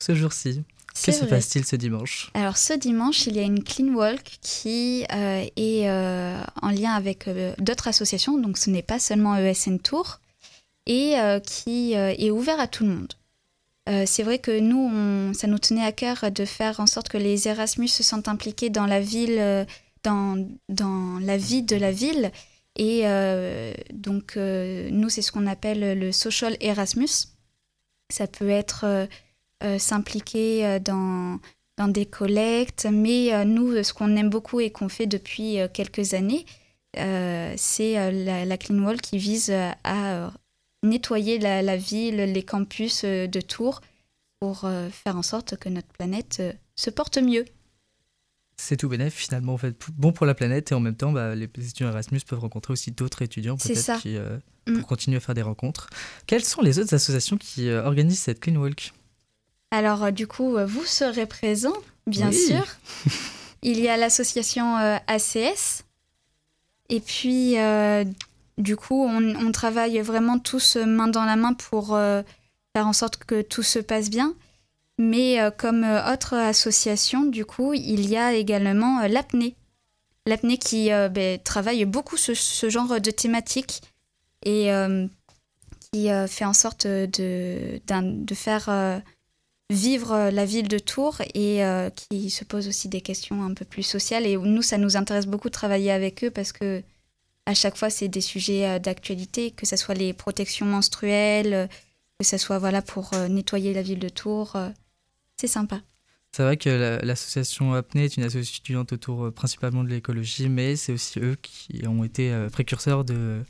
[0.00, 0.64] ce jour-ci.
[1.04, 2.30] Que se passe-t-il ce dimanche?
[2.34, 6.92] Alors ce dimanche, il y a une clean walk qui euh, est euh, en lien
[6.92, 10.20] avec euh, d'autres associations, donc ce n'est pas seulement ESN Tour,
[10.86, 13.12] et qui est ouvert à tout le monde.
[13.86, 17.46] C'est vrai que nous, ça nous tenait à cœur de faire en sorte que les
[17.46, 19.66] Erasmus se sentent impliqués dans la ville,
[20.02, 22.32] dans, dans la vie de la ville.
[22.74, 23.04] Et
[23.92, 27.28] donc, nous, c'est ce qu'on appelle le social Erasmus.
[28.12, 29.08] Ça peut être
[29.64, 31.38] euh, s'impliquer euh, dans,
[31.78, 32.86] dans des collectes.
[32.90, 36.44] Mais euh, nous, ce qu'on aime beaucoup et qu'on fait depuis quelques années,
[37.56, 39.52] c'est la, Clean Wall qui vise
[39.84, 40.32] à
[40.86, 43.80] nettoyer la, ville, les campus de Tours
[44.40, 46.42] pour faire en sorte que notre planète
[46.74, 47.44] se porte mieux.
[48.58, 51.34] C'est tout bénéf finalement, en fait, bon pour la planète et en même temps, bah,
[51.34, 54.16] les étudiants Erasmus peuvent rencontrer aussi d'autres étudiants peut-être qui,
[54.64, 54.82] pour mm.
[54.82, 55.88] continuer à faire des rencontres.
[56.26, 58.92] Quelles sont les autres associations qui organisent cette Clean Walk?
[59.70, 61.74] Alors, euh, du coup, euh, vous serez présent,
[62.06, 62.64] bien sûr.
[63.62, 65.84] Il y a l'association euh, ACS.
[66.88, 67.56] Et puis,
[68.58, 73.42] du coup, on, travaille vraiment tous main dans la main pour faire en sorte que
[73.42, 74.34] tout se passe bien.
[74.98, 79.54] Mais comme autre association, du coup, il y a également l'apnée.
[80.26, 83.82] L'apnée qui ben, travaille beaucoup ce, ce, genre de thématique
[84.44, 84.70] et
[85.92, 89.02] qui fait en sorte de, de faire
[89.70, 93.54] vivre euh, la ville de Tours et euh, qui se pose aussi des questions un
[93.54, 94.26] peu plus sociales.
[94.26, 96.82] Et nous, ça nous intéresse beaucoup de travailler avec eux parce que
[97.46, 101.68] à chaque fois, c'est des sujets euh, d'actualité, que ce soit les protections menstruelles,
[102.18, 104.56] que ce soit voilà, pour nettoyer la ville de Tours.
[105.36, 105.80] c'est sympa.
[106.32, 110.92] C'est vrai que l'association Apnée est une association étudiante autour principalement de l'écologie, mais c'est
[110.92, 113.42] aussi eux qui ont été précurseurs de,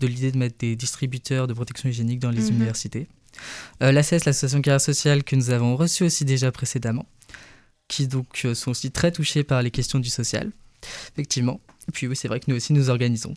[0.00, 2.56] de l'idée de mettre des distributeurs de protection hygiénique dans les mhm.
[2.56, 3.08] universités.
[3.82, 7.06] Euh, L'ACS, l'association carrière sociale que nous avons reçue aussi déjà précédemment,
[7.88, 10.50] qui donc euh, sont aussi très touchés par les questions du social,
[11.12, 11.60] effectivement.
[11.88, 13.34] Et puis oui, c'est vrai que nous aussi nous organisons.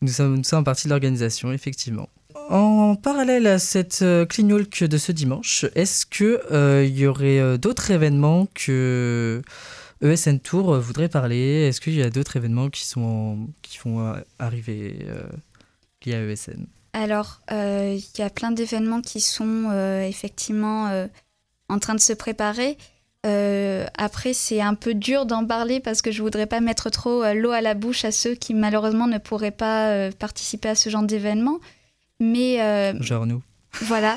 [0.00, 2.08] Nous sommes, nous sommes partie de l'organisation, effectivement.
[2.48, 7.90] En parallèle à cette euh, Walk de ce dimanche, est-ce qu'il euh, y aurait d'autres
[7.90, 9.42] événements que
[10.02, 11.68] ESN Tour voudrait parler?
[11.68, 15.06] Est-ce qu'il y a d'autres événements qui, sont qui vont arriver
[16.04, 21.06] liés à ESN alors, euh, il y a plein d'événements qui sont euh, effectivement euh,
[21.68, 22.76] en train de se préparer.
[23.24, 27.52] Après, c'est un peu dur d'en parler parce que je voudrais pas mettre trop l'eau
[27.52, 31.58] à la bouche à ceux qui malheureusement ne pourraient pas participer à ce genre d'événement.
[32.18, 32.58] Mais
[33.00, 33.42] genre nous.
[33.82, 34.16] Voilà.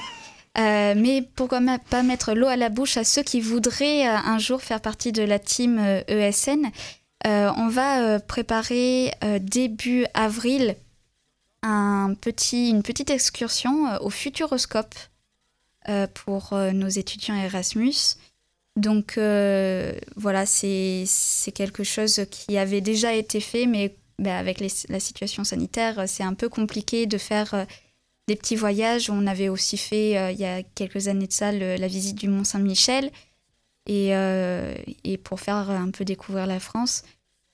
[0.57, 4.81] mais pourquoi pas mettre l'eau à la bouche à ceux qui voudraient un jour faire
[4.81, 6.71] partie de la team ESN
[7.25, 10.75] On va préparer début avril
[11.65, 14.95] un petit, une petite excursion euh, au Futuroscope
[15.89, 18.17] euh, pour euh, nos étudiants Erasmus.
[18.75, 21.05] Donc voilà, c'est
[21.53, 26.33] quelque chose qui avait déjà été fait, mais bah, avec la situation sanitaire, c'est un
[26.33, 27.65] peu compliqué de faire
[28.27, 29.09] des petits voyages.
[29.09, 32.43] On avait aussi fait, il y a quelques années de ça, la visite du Mont
[32.43, 33.11] Saint-Michel.
[33.87, 34.11] et,
[35.03, 37.03] et pour faire un peu découvrir la France.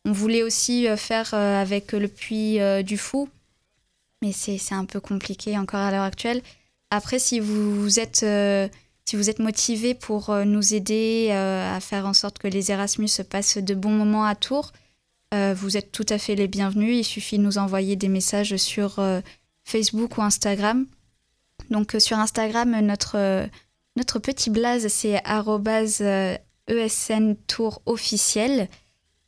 [0.05, 3.29] On voulait aussi faire avec le Puy du Fou,
[4.21, 6.41] mais c'est un peu compliqué encore à l'heure actuelle.
[6.89, 8.25] Après, si vous êtes
[9.11, 12.71] si vous êtes motivé pour euh, nous aider euh, à faire en sorte que les
[12.71, 14.71] Erasmus se passent de bons moments à Tours,
[15.33, 16.99] euh, vous êtes tout à fait les bienvenus.
[16.99, 19.01] Il suffit de nous envoyer des messages sur
[19.65, 20.85] Facebook ou Instagram.
[21.69, 25.21] Donc sur Instagram, notre, petit blaze, c'est
[26.67, 28.69] ESN Tour officiel.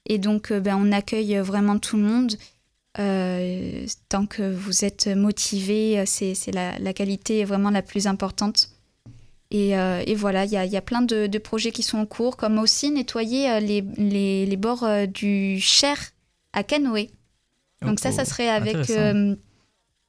[0.06, 2.38] Et donc, ben, on accueille vraiment tout le monde.
[4.08, 8.73] tant que vous êtes motivé, c'est la, qualité vraiment la plus importante.
[9.54, 12.92] Euh, et, voilà, il y a, plein de, projets qui sont en cours, comme aussi
[12.92, 15.98] nettoyer euh, les, bords euh, du Cher
[16.54, 17.10] à Canoë.
[17.82, 18.92] Donc ça, ça serait avec,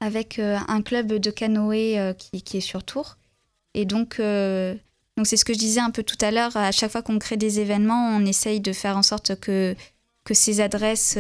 [0.00, 3.16] avec un club de canoë qui, est sur Tours.
[3.74, 6.92] Et donc, donc c'est ce que je disais un peu tout à l'heure, à chaque
[6.92, 9.74] fois qu'on crée des événements, on essaye de faire en sorte que,
[10.22, 11.18] que ces adresses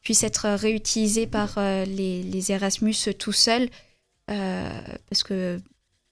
[0.00, 3.68] puissent être réutilisées par les, les Erasmus tout seuls.
[4.28, 5.60] parce que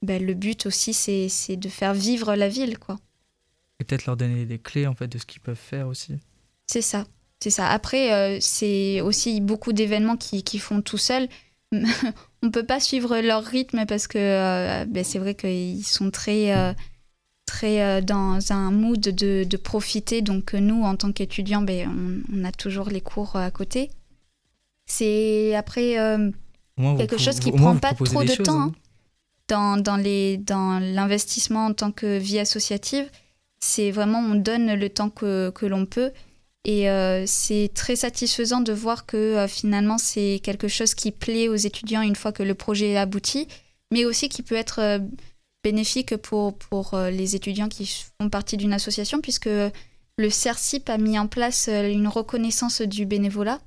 [0.01, 2.97] ben, le but aussi, c'est de faire vivre la ville, quoi.
[3.79, 6.13] Et peut-être leur donner des clés, en fait, de ce qu'ils peuvent faire aussi.
[6.67, 7.05] C'est ça,
[7.39, 7.67] c'est ça.
[7.67, 11.27] Après, euh, c'est aussi beaucoup d'événements qui, qui, font tout seuls.
[12.43, 16.55] On peut pas suivre leur rythme parce que euh, ben, c'est vrai qu'ils sont très,
[16.55, 16.73] euh,
[17.45, 20.21] très dans un mood de, de, profiter.
[20.21, 23.91] Donc nous, en tant qu'étudiants, ben, on, a toujours les cours à côté.
[24.85, 25.95] C'est après
[26.97, 28.61] quelque chose qui prend pas trop de temps.
[28.61, 28.73] Hein.
[29.51, 33.11] Dans, dans, les, dans l'investissement en tant que vie associative,
[33.59, 36.13] c'est vraiment on donne le temps que, que l'on peut.
[36.63, 41.49] Et euh, c'est très satisfaisant de voir que euh, finalement c'est quelque chose qui plaît
[41.49, 43.49] aux étudiants une fois que le projet est abouti,
[43.91, 44.99] mais aussi qui peut être euh,
[45.65, 51.19] bénéfique pour, pour les étudiants qui font partie d'une association, puisque le CERCIP a mis
[51.19, 53.59] en place une reconnaissance du bénévolat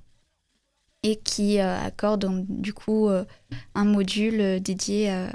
[1.03, 3.09] et qui accorde du coup
[3.77, 5.29] un module dédié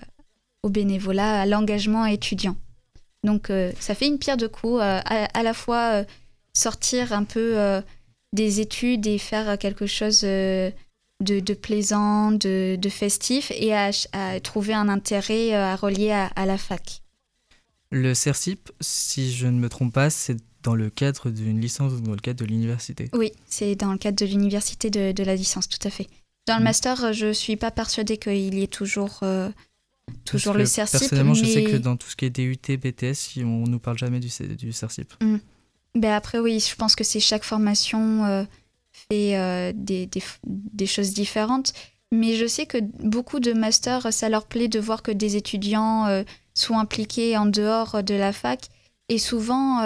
[0.64, 2.56] au bénévolat, à l'engagement étudiant.
[3.24, 6.04] Donc euh, ça fait une pierre de coups, euh, à, la fois euh,
[6.54, 7.82] sortir un peu
[8.34, 10.74] des études et faire quelque chose de,
[11.62, 13.92] plaisant, de, festif, et à,
[14.42, 17.02] trouver un intérêt à relier à, la fac.
[17.92, 22.02] Le CERCIP, si je ne me trompe pas, c'est dans le cadre d'une licence ou
[22.02, 25.68] dans le cadre de l'université Oui, c'est dans le cadre de l'université de, la licence,
[25.68, 26.08] tout à fait.
[26.46, 26.66] Dans le mm.
[26.66, 29.22] master, je ne suis pas persuadée qu'il y ait toujours
[30.26, 31.00] Toujours le CERCIP.
[31.00, 34.20] Personnellement, je sais que dans tout ce qui est DUT, BTS, on nous parle jamais
[34.20, 35.14] du, du CERCIP.
[35.22, 35.38] Mm.
[35.96, 38.44] Ben après, oui, je pense que c'est chaque formation euh,
[38.92, 41.74] fait euh, des, des, des, choses différentes.
[42.12, 46.06] Mais je sais que beaucoup de masters, ça leur plaît de voir que des étudiants
[46.08, 48.70] euh, sont impliqués en dehors de la fac.
[49.10, 49.82] Et souvent,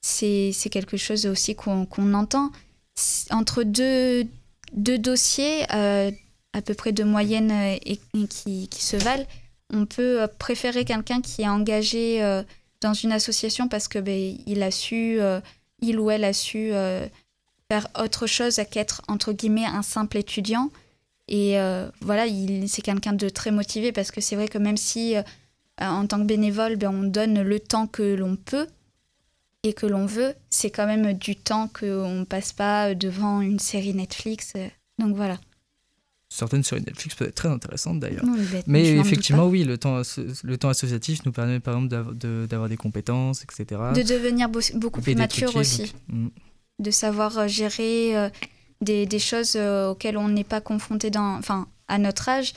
[0.00, 2.50] c'est quelque chose aussi qu'on entend.
[3.30, 4.24] Entre deux,
[4.72, 5.64] deux dossiers,
[6.56, 9.26] à peu près de moyenne euh, et, qui, se valent,
[9.72, 12.42] on peut euh, préférer quelqu'un qui est engagé euh,
[12.80, 15.18] dans une association parce que ben, il a su,
[15.80, 16.72] il ou elle a su
[17.70, 20.70] faire autre chose qu'être entre guillemets un simple étudiant.
[21.26, 21.56] Et
[22.02, 22.26] voilà,
[22.66, 25.14] c'est quelqu'un de très motivé parce que c'est vrai que même si
[25.80, 28.66] en tant que bénévole, ben, on donne le temps que l'on peut
[29.62, 33.58] et que l'on veut, c'est quand même du temps qu'on ne passe pas devant une
[33.58, 34.52] série Netflix.
[34.98, 35.38] Donc voilà
[36.36, 38.24] certaines séries Netflix peuvent être très intéressantes d'ailleurs.
[38.66, 40.02] Mais effectivement, oui, le temps,
[40.44, 42.14] le temps associatif nous permet par exemple
[42.46, 43.80] d'avoir des compétences, etc.
[43.94, 45.94] De devenir beaucoup plus mature aussi.
[46.08, 46.28] Mm.
[46.78, 48.28] De savoir euh, gérer euh,
[48.82, 52.52] des, des, choses euh, auxquelles on n'est pas confronté dans, enfin, à notre âge.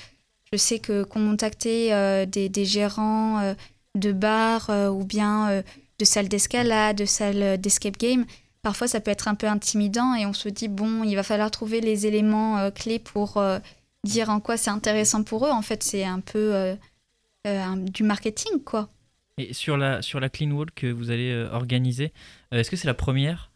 [0.52, 1.90] Je sais que contacter
[2.28, 3.56] des, des, gérants
[3.96, 5.64] de bars ou bien
[6.00, 8.26] de salles d'escalade, de salles d'escape game,
[8.62, 11.52] parfois ça peut être un peu intimidant et on se dit bon, il va falloir
[11.52, 13.60] trouver les éléments euh, clés pour euh,
[14.04, 15.52] dire en quoi c'est intéressant pour eux.
[15.52, 16.76] En fait, c'est un peu
[17.48, 18.90] euh, du marketing, quoi.
[19.38, 22.12] Et sur la, sur la Clean Wall que vous allez organiser,
[22.52, 23.52] est-ce que c'est la première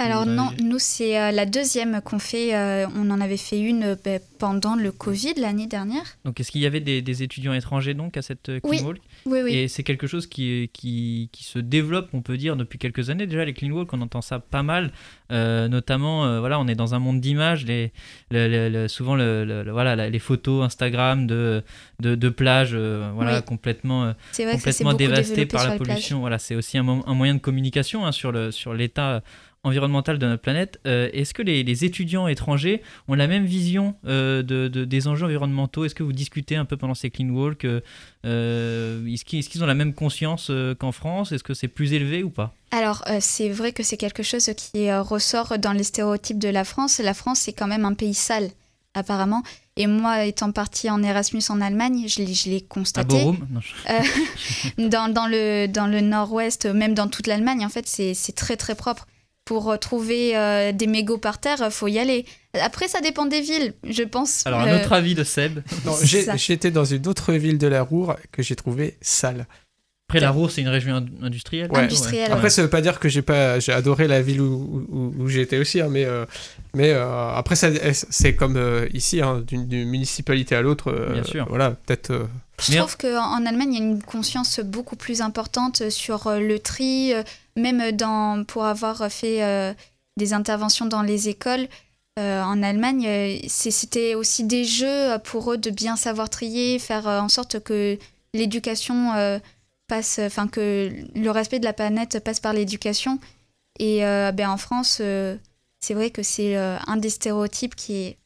[0.00, 2.54] alors non, nous c'est euh, la deuxième qu'on fait.
[2.54, 6.04] Euh, on en avait fait une euh, ben, pendant le Covid l'année dernière.
[6.24, 8.80] Donc est-ce qu'il y avait des, étudiants étrangers donc à cette Clean oui.
[8.82, 8.98] Walk?
[9.26, 9.54] Oui, oui.
[9.54, 13.26] Et c'est quelque chose qui, qui, qui, se développe, on peut dire, depuis quelques années
[13.26, 14.90] déjà, les Clean Walk, on entend ça pas mal.
[15.30, 17.92] notamment, voilà, on est dans un monde d'images, les,
[18.88, 21.62] souvent le, voilà, les photos Instagram de,
[22.00, 26.20] de, de plages voilà, complètement, complètement dévastées par la pollution.
[26.20, 28.32] Voilà, c'est aussi un, un, moyen de communication hein, sur
[28.72, 29.22] l'état
[29.62, 30.80] environnementale de notre planète.
[30.86, 35.06] Euh, Est-ce que les, les étudiants étrangers ont la même vision euh, de, de- des
[35.08, 35.84] enjeux environnementaux?
[35.84, 37.80] Est-ce que vous discutez un peu pendant ces clean walks euh,
[38.24, 41.32] euh, Est-ce qu'ils ont la même conscience euh, qu'en France?
[41.32, 42.54] Est-ce que c'est plus élevé ou pas?
[42.70, 46.48] Alors, euh, c'est vrai que c'est quelque chose qui euh, ressort dans les stéréotypes de
[46.48, 46.98] la France.
[46.98, 48.48] La France, c'est quand même un pays sale,
[48.94, 49.42] apparemment.
[49.76, 53.08] Et moi, étant partie en Erasmus en Allemagne, je l'ai- l'ai À constaté.
[53.08, 53.74] Borum Non, je-
[54.88, 58.56] dans, dans le, dans le nord-ouest, même dans toute l'Allemagne, en fait, c'est c'est très
[58.56, 59.06] très propre.
[59.50, 62.24] Pour trouver euh, des mégots par terre, il faut y aller.
[62.54, 64.46] Après, ça dépend des villes, je pense.
[64.46, 65.58] Alors, un autre avis de Seb.
[66.36, 69.48] J'étais dans une autre ville de la Roure que j'ai trouvé sale.
[70.08, 71.68] Après, la Roure, c'est une région ind- industrielle.
[71.72, 71.80] Ouais.
[71.80, 75.14] Industrielle, Après, ça veut pas dire que j'ai pas, j'ai adoré la ville où, où,
[75.18, 76.26] où j'étais aussi, hein, mais, euh,
[76.74, 80.92] mais euh, après, c'est comme euh, ici, hein, d'une municipalité à l'autre.
[80.92, 81.46] euh, Bien sûr.
[81.48, 82.10] Voilà, peut-être.
[82.10, 82.24] euh,
[82.60, 86.28] Je Mais- trouve qu'en en Allemagne, il y a une conscience beaucoup plus importante sur
[86.38, 87.12] le tri,
[87.56, 89.72] même dans, pour avoir fait euh,
[90.16, 91.68] des interventions dans les écoles.
[92.18, 97.06] euh, en Allemagne, euh, c'était aussi des jeux pour eux de bien savoir trier, faire
[97.06, 97.98] en sorte que
[98.34, 99.40] l'éducation
[99.88, 103.18] passe, enfin que le respect de la planète passe par l'éducation.
[103.78, 105.02] Et ben, en France,
[105.80, 108.18] c'est vrai que c'est un des stéréotypes qui est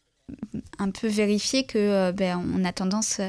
[0.79, 3.21] un peu vérifié que ben, on a tendance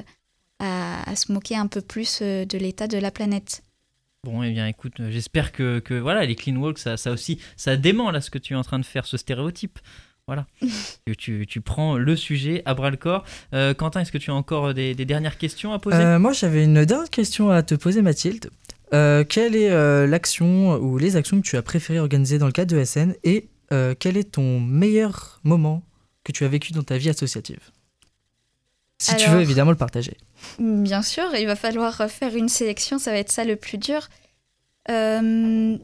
[0.60, 3.62] à, se moquer un peu plus de l'état de la planète.
[4.26, 7.78] Bon, eh bien, écoute, j'espère que, que, voilà, les clean walks, ça, ça aussi, ça
[7.78, 9.78] dément là ce que tu es en train de faire, ce stéréotype.
[10.26, 10.48] Voilà.
[11.06, 13.24] Que tu, tu prends le sujet à bras le corps.
[13.54, 15.98] Euh, Quentin, est-ce que tu as encore des, des dernières questions à poser?
[15.98, 18.50] Euh, moi, j'avais une dernière question à te poser, Mathilde.
[18.96, 22.52] Euh, quelle est euh, l'action ou les actions que tu as préféré organiser dans le
[22.52, 25.84] cadre de SN et euh, quel est ton meilleur moment
[26.24, 27.60] que tu as vécu dans ta vie associative?
[28.98, 30.18] Si tu veux évidemment le partager.
[30.60, 34.08] Bien sûr, il va falloir faire une sélection, ça va être ça le plus dur.
[34.90, 35.78] Euh,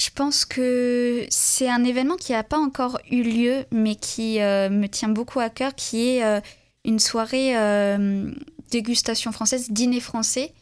[0.00, 4.68] je pense que c'est un événement qui n'a pas encore eu lieu, mais qui euh,
[4.68, 6.40] me tient beaucoup à cœur, qui est euh,
[6.84, 7.54] une soirée
[8.70, 10.52] dégustation française, dîner français,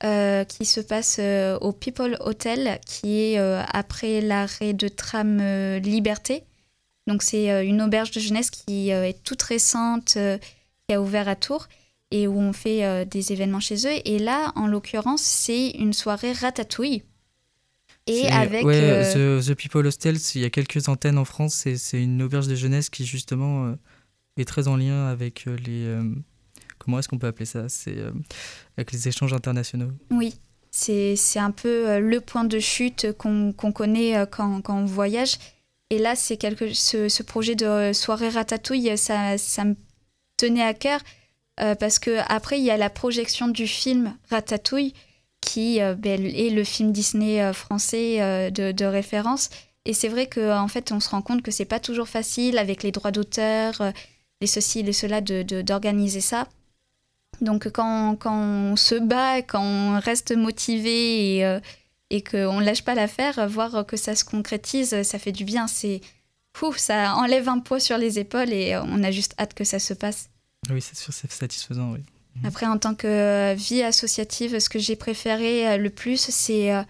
[0.00, 1.20] qui se passe
[1.60, 5.38] au People Hotel, qui est après l'arrêt de tram
[5.78, 6.44] Liberté.
[7.06, 10.16] Donc c'est une auberge de jeunesse qui est toute récente,
[10.86, 11.68] qui a ouvert à Tours
[12.10, 14.00] et où on fait euh, des événements chez eux.
[14.04, 17.02] Et là, en l'occurrence, c'est une soirée ratatouille.
[18.06, 18.64] Et avec...
[18.64, 21.54] ouais, euh, The, The People Hostel, il y a quelques antennes en France.
[21.54, 23.74] C'est c'est une auberge de jeunesse qui justement euh,
[24.38, 25.94] est très en lien avec les.
[26.78, 27.68] comment est-ce qu'on peut appeler ça?
[27.68, 27.96] C'est
[28.78, 29.90] avec les échanges internationaux.
[30.10, 30.34] Oui,
[30.70, 35.36] c'est un peu le point de chute qu'on qu'on connaît quand, quand on voyage.
[35.90, 39.74] Et là, c'est quelque ce, ce projet de soirée ratatouille, ça, ça me
[40.38, 41.00] tenait à cœur
[41.60, 44.94] euh, parce que après il y a la projection du film Ratatouille
[45.40, 49.50] qui euh, ben, est le film Disney euh, français de, de référence.
[49.84, 52.58] Et c'est vrai qu'en en fait, on se rend compte que c'est pas toujours facile
[52.58, 53.80] avec les droits d'auteur,
[54.40, 56.46] les ceci, les cela, de- de- d'organiser ça.
[57.40, 61.58] Donc quand, quand on se bat, quand on reste motivé et,
[62.10, 65.66] et qu'on ne lâche pas l'affaire, voir que ça se concrétise, ça fait du bien.
[65.68, 66.00] C'est
[66.76, 69.94] ça enlève un poids sur les épaules et on a juste hâte que ça se
[69.94, 70.28] passe.
[70.70, 71.92] Oui, c'est sûr, c'est satisfaisant.
[71.92, 72.00] Oui.
[72.44, 76.72] Après, en tant que euh, vie associative, ce que j'ai préféré euh, le plus, c'est
[76.72, 76.82] euh,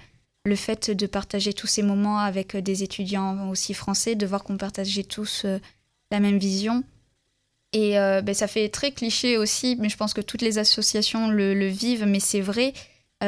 [0.44, 4.56] le fait de partager tous ces moments avec des étudiants aussi français, de voir qu'on
[4.56, 5.46] partageait tous
[6.10, 6.84] la même vision.
[7.74, 11.66] Et ben, ça fait très cliché aussi, mais je pense que toutes les associations le,
[11.66, 12.72] vivent, mais c'est vrai.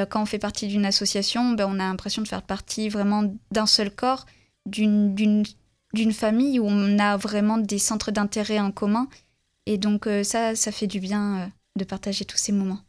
[0.09, 3.67] quand on fait partie d'une association, ben, on a l'impression de faire partie vraiment d'un
[3.67, 4.25] seul corps,
[4.65, 5.45] d'une
[6.13, 9.09] famille où on a vraiment des centres d'intérêt en commun.
[9.67, 11.47] Et donc euh, ça, ça fait du bien euh,
[11.77, 12.81] de partager tous ces moments.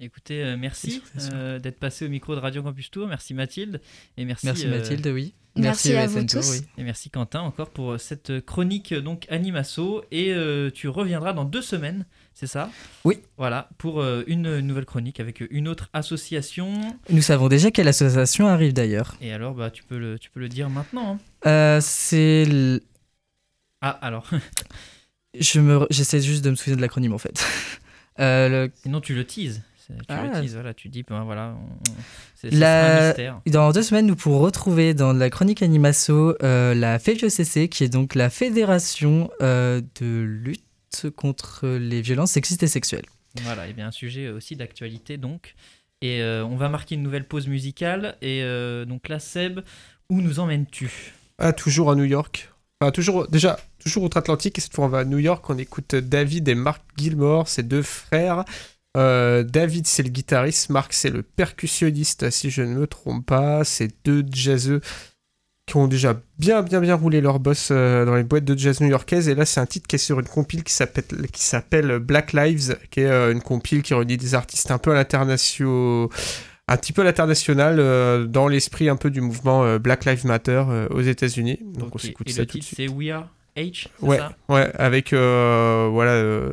[0.00, 1.00] Écoutez, euh, merci
[1.32, 3.06] euh, d'être passé au micro de Radio Campus Tour.
[3.06, 3.80] Merci Mathilde.
[4.16, 5.32] Et merci, Merci euh, Mathilde, oui.
[5.54, 6.50] Merci à ESN vous Tour, tous.
[6.52, 6.66] oui.
[6.78, 10.02] Et merci Quentin encore pour cette chronique donc Animasso.
[10.10, 12.04] Et euh, tu reviendras dans deux semaines,
[12.34, 12.68] c'est ça?
[13.04, 13.20] Oui.
[13.36, 16.96] Voilà, pour euh, une nouvelle chronique avec une autre association.
[17.10, 19.14] Nous savons déjà quelle association arrive d'ailleurs.
[19.20, 21.12] Et alors, bah, tu, peux le, tu peux le dire maintenant.
[21.44, 21.48] hein.
[21.48, 22.42] Euh, c'est.
[22.42, 22.80] l-
[23.82, 24.28] Ah, alors,
[25.38, 25.86] Je me...
[25.90, 27.44] J'essaie juste de me souvenir de l'acronyme en fait.
[28.20, 29.62] Euh, le- sinon tu le teases.
[29.88, 30.22] Tu Ah.
[30.26, 31.56] le teases, voilà, tu dis, ben, voilà,
[32.34, 33.40] c'est c'est La- un mystère.
[33.46, 37.88] Dans deux semaines, nous pourrons retrouver dans la chronique Animasso euh, la FEVIOCC, qui est
[37.88, 43.06] donc la Fédération euh, de lutte contre les violences sexistes et sexuelles.
[43.44, 45.54] Voilà, et bien un sujet aussi d'actualité donc.
[46.02, 48.16] Et euh, on va marquer une nouvelle pause musicale.
[48.20, 49.60] Et euh, donc là, Seb,
[50.10, 50.90] où nous emmènes-tu?
[51.38, 52.51] Ah, toujours à New York.
[52.82, 54.58] Enfin, toujours, déjà, toujours outre-Atlantique.
[54.58, 55.48] Et cette fois, on va à New York.
[55.48, 58.44] On écoute David et Mark Gilmore, ces deux frères.
[58.96, 60.68] Euh, David, c'est le guitariste.
[60.68, 63.62] Mark, c'est le percussionniste, si je ne me trompe pas.
[63.62, 64.80] C'est deux jazzeux
[65.66, 68.80] qui ont déjà bien, bien, bien roulé leur boss euh, dans les boîtes de jazz
[68.80, 69.28] new-yorkaises.
[69.28, 73.02] Et là, c'est un titre qui est sur une compile qui s'appelle, Black Lives, qui
[73.02, 76.08] est euh, une compile qui réunit des artistes un peu à l'international,
[76.68, 80.62] un petit peu à l'international, euh, dans l'esprit un peu du mouvement Black Lives Matter
[80.90, 81.58] aux États-Unis.
[81.62, 82.76] Donc on s'écoute ça le tout de suite.
[82.76, 86.52] c'est We Are H, Ouais, ça ouais, avec euh, voilà euh,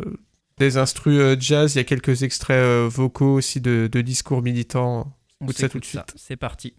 [0.57, 1.76] des instrus euh, jazz.
[1.76, 5.10] Il y a quelques extraits euh, vocaux aussi de, de discours militants.
[5.39, 6.14] On écoute ça tout de suite.
[6.18, 6.74] C'est parti.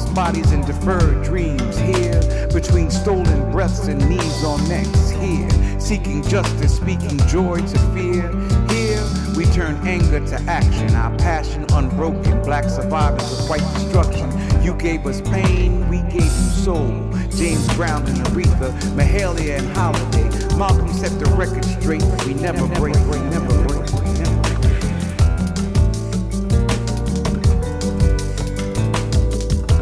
[0.00, 1.78] Lost bodies and deferred dreams.
[1.78, 5.10] Here between stolen breaths and knees on necks.
[5.10, 5.48] Here
[5.80, 8.30] seeking justice, speaking joy to fear.
[8.68, 9.04] Here
[9.36, 12.42] we turn anger to action, our passion unbroken.
[12.42, 14.30] Black survivors of white destruction.
[14.62, 17.10] You gave us pain, we gave you soul.
[17.36, 20.56] James Brown and Aretha, Mahalia and Holiday.
[20.56, 22.04] Malcolm set the record straight.
[22.26, 23.69] We never break, we never break.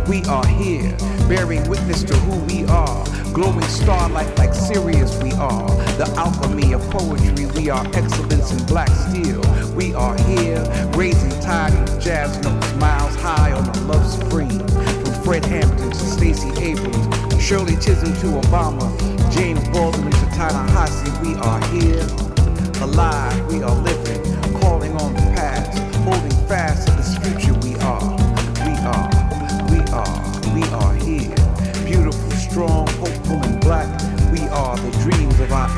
[0.09, 0.96] We are here,
[1.28, 3.04] bearing witness to who we are.
[3.34, 5.68] Glowing starlight like Sirius, we are.
[5.98, 9.42] The alchemy of poetry, we are excellence in black steel.
[9.74, 10.64] We are here,
[10.96, 14.66] raising tide of jazz notes, miles high on the love supreme.
[14.66, 18.88] From Fred Hampton to Stacey Abrams, Shirley Chisholm to Obama,
[19.30, 22.06] James Baldwin to Ta-Nehisi, we are here.
[22.82, 24.22] Alive, we are living,
[24.62, 27.57] calling on the past, holding fast to this future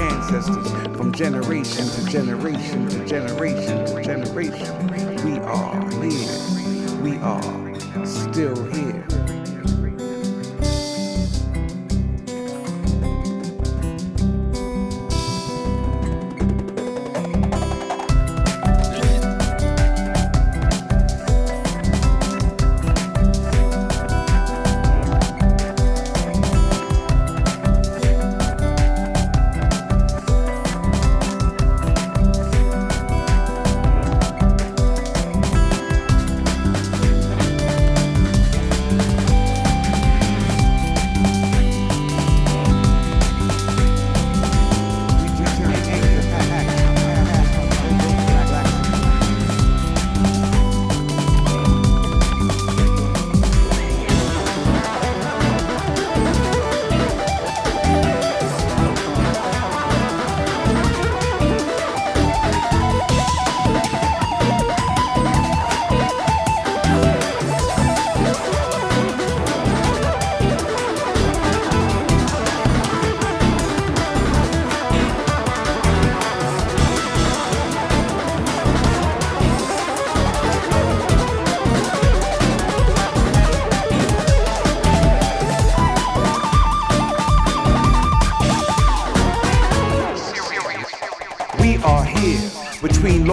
[0.01, 4.87] ancestors from generation to generation to generation to generation.
[5.25, 7.03] We are here.
[7.03, 9.20] We are still here.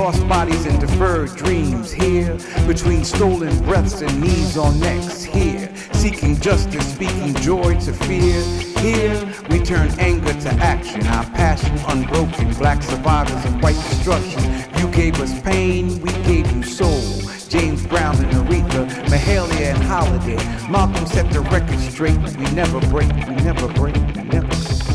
[0.08, 1.92] Lost bodies and deferred dreams.
[1.92, 5.22] Here between stolen breaths and knees on necks.
[5.22, 8.42] Here seeking justice, speaking joy to fear.
[8.80, 9.18] Here
[9.50, 12.54] we turn anger to action, our passion unbroken.
[12.54, 14.42] Black survivors of white destruction.
[14.80, 17.04] You gave us pain, we gave you soul.
[17.50, 20.38] James Brown and Aretha, Mahalia and Holiday.
[20.72, 22.18] Malcolm set the record straight.
[22.38, 24.87] We never break, we never break, we never break.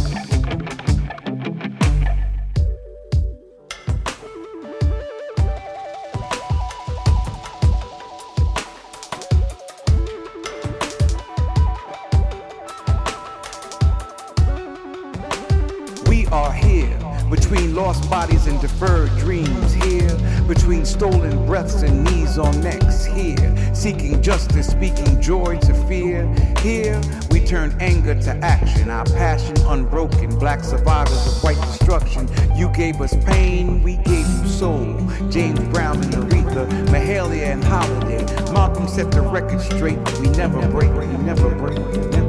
[18.63, 19.75] Deferred dreams.
[19.75, 23.05] Here between stolen breaths and knees on necks.
[23.05, 26.33] Here seeking justice, speaking joy to fear.
[26.61, 27.01] Here
[27.33, 30.39] we turn anger to action, our passion unbroken.
[30.39, 32.29] Black survivors of white destruction.
[32.57, 34.97] You gave us pain, we gave you soul.
[35.29, 38.25] James Brown and Aretha, Mahalia and Holiday.
[38.53, 39.99] Malcolm set the record straight.
[40.21, 42.22] We never break, we never break, we never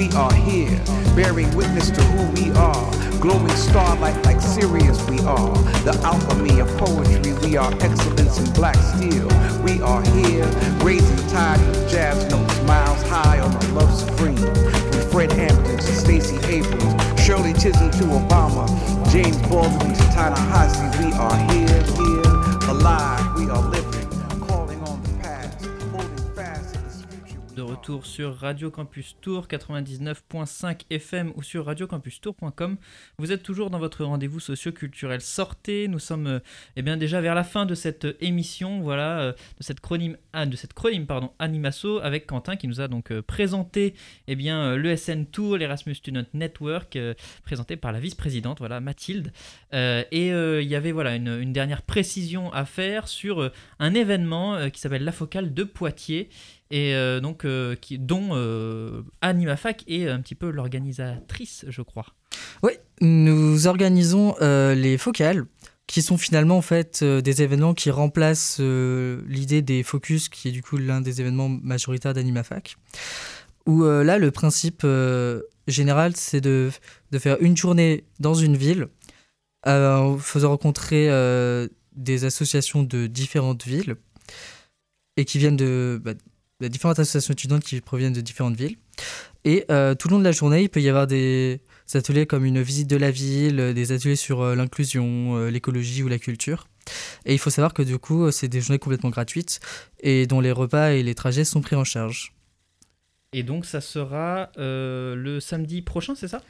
[0.00, 0.80] We are here,
[1.14, 2.90] bearing witness to who we are.
[3.20, 5.52] Glowing starlight like Sirius, we are.
[5.84, 9.28] The alchemy of poetry, we are excellence in black steel.
[9.62, 10.46] We are here,
[10.82, 14.38] raising tide with jazz notes, miles high on the love supreme.
[14.38, 18.64] From Fred Hampton to Stacey Abrams, Shirley Chisholm to Obama,
[19.12, 21.04] James Baldwin to Ta-Nehisi.
[21.04, 23.36] We are here, here, alive.
[23.36, 23.99] We are living,
[27.60, 32.78] De retour sur Radio Campus Tour 99.5 FM ou sur radiocampustour.com.
[33.18, 35.86] Vous êtes toujours dans votre rendez-vous socio-culturel Sortez.
[35.86, 36.38] Nous sommes euh,
[36.76, 40.16] eh bien déjà vers la fin de cette euh, émission, voilà, euh, de cette chronime,
[40.32, 43.92] ah, de cette chronime pardon, Animasso avec Quentin qui nous a donc présenté
[44.26, 46.96] eh bien euh, l'ESN Tour, l'Erasmus Student Network,
[47.44, 49.34] présenté par la vice-présidente, voilà Mathilde.
[49.74, 54.80] Et il y avait voilà une, une dernière précision à faire sur un événement qui
[54.80, 56.30] s'appelle la Focale de Poitiers
[56.70, 62.06] et euh, donc euh, qui, dont euh, AnimaFac est un petit peu l'organisatrice, je crois.
[62.62, 65.46] Oui, nous organisons les focales,
[65.86, 70.62] qui sont finalement en fait des événements qui remplacent l'idée des focus, qui est du
[70.62, 72.76] coup l'un des événements majoritaires d'AnimaFac.
[73.66, 74.86] Où là, le principe
[75.66, 76.70] général, c'est de,
[77.10, 78.88] de faire une journée dans une ville,
[79.66, 81.08] en faisant rencontrer
[81.96, 83.96] des associations de différentes villes,
[85.16, 86.12] et qui viennent de, bah,
[86.68, 88.76] différentes associations étudiantes qui proviennent de différentes villes.
[89.44, 91.60] Et euh, tout le long de la journée, il peut y avoir des,
[91.94, 96.08] ateliers comme une visite de la ville, des ateliers sur euh, l'inclusion, euh, l'écologie ou
[96.08, 96.66] la culture.
[97.24, 99.60] Et il faut savoir que du coup, c'est des journées complètement gratuites
[100.00, 102.32] et dont les repas et les trajets sont pris en charge.
[103.32, 106.42] Et donc ça sera le samedi prochain, c'est ça?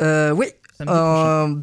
[0.00, 0.46] Oui,
[0.78, 1.62] Samedi prochain.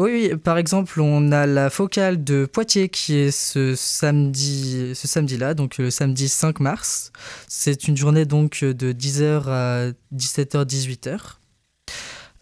[0.00, 5.08] Euh, oui, par exemple, on a la focale de Poitiers qui est ce samedi, ce
[5.08, 7.12] samedi-là, donc le samedi 5 mars.
[7.48, 11.18] C'est une journée donc de 10h à 17h, 18h.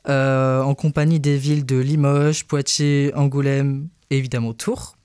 [0.09, 4.97] euh, en compagnie des villes de Limoges, Poitiers, Angoulême et évidemment Tours,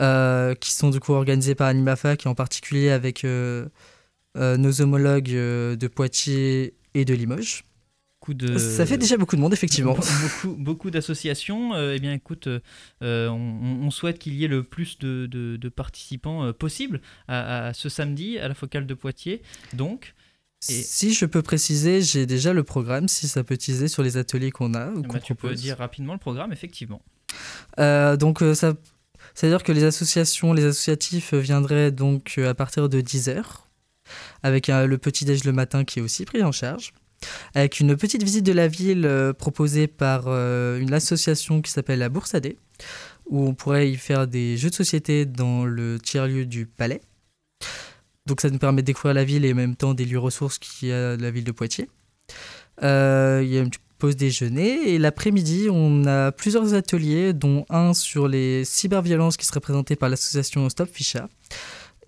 [0.00, 3.66] euh, qui sont du coup organisées par AnimaFac et en particulier avec euh,
[4.36, 7.64] euh, nos homologues euh, de Poitiers et de Limoges.
[8.22, 8.56] Beaucoup de...
[8.56, 9.94] Ça fait déjà beaucoup de monde, effectivement.
[9.96, 11.74] Beaucoup, beaucoup d'associations.
[11.74, 15.56] Euh, eh bien, écoute, euh, on, on souhaite qu'il y ait le plus de, de-
[15.56, 19.42] de participants euh, possible à, à ce samedi à la focale de Poitiers.
[19.72, 20.14] Donc,
[20.68, 24.16] Et- Si je peux préciser, j'ai déjà le programme, si ça peut teaser sur les
[24.16, 25.60] ateliers qu'on a ou qu'on tu peux propose.
[25.60, 27.02] dire rapidement le programme, effectivement.
[27.80, 28.74] Euh, donc ça,
[29.34, 33.42] c'est-à-dire que les associations, les associatifs viendraient donc à partir de 10h,
[34.44, 36.92] avec le petit-déj le matin qui est aussi pris en charge,
[37.54, 41.98] avec une petite visite de la ville euh, proposée par euh, une association qui s'appelle
[41.98, 42.56] la Boursadée,
[43.26, 47.00] où on pourrait y faire des jeux de société dans le tiers-lieu du palais.
[48.26, 50.58] Donc ça nous permet de découvrir la ville et en même temps des lieux ressources
[50.58, 51.88] qu'il y a la ville de Poitiers.
[52.82, 57.94] Euh, Il y a une pause déjeuner et l'après-midi on a plusieurs ateliers dont un
[57.94, 61.28] sur les cyberviolences qui serait présenté par l'association Stop Ficha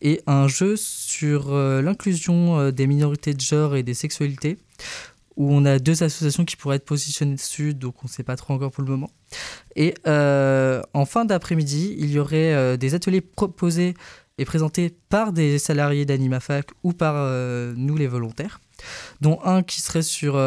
[0.04, 4.58] et un jeu sur euh, l'inclusion euh, des minorités de genre et des sexualités
[5.36, 8.36] où on a deux associations qui pourraient être positionnées dessus donc on ne sait pas
[8.36, 9.10] trop encore pour le moment
[9.74, 13.94] et euh, en fin d'après-midi il y aurait des ateliers proposés
[14.38, 17.14] et présentés par des salariés d'AnimaFac ou par
[17.76, 18.60] nous les volontaires
[19.20, 20.40] dont un qui serait sur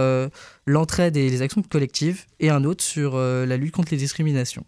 [0.66, 4.66] l'entraide et les actions collectives, et un autre sur la lutte contre les discriminations.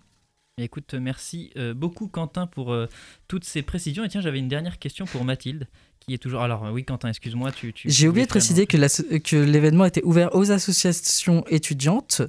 [0.64, 2.88] Écoute, merci euh, beaucoup Quentin pour euh,
[3.28, 4.04] toutes ces précisions.
[4.04, 5.68] Et tiens, j'avais une dernière question pour Mathilde,
[6.00, 6.42] qui est toujours...
[6.42, 7.74] Alors oui Quentin, excuse-moi, tu...
[7.74, 12.22] tu J'ai oublié de préciser que, l'événement était ouvert aux associations étudiantes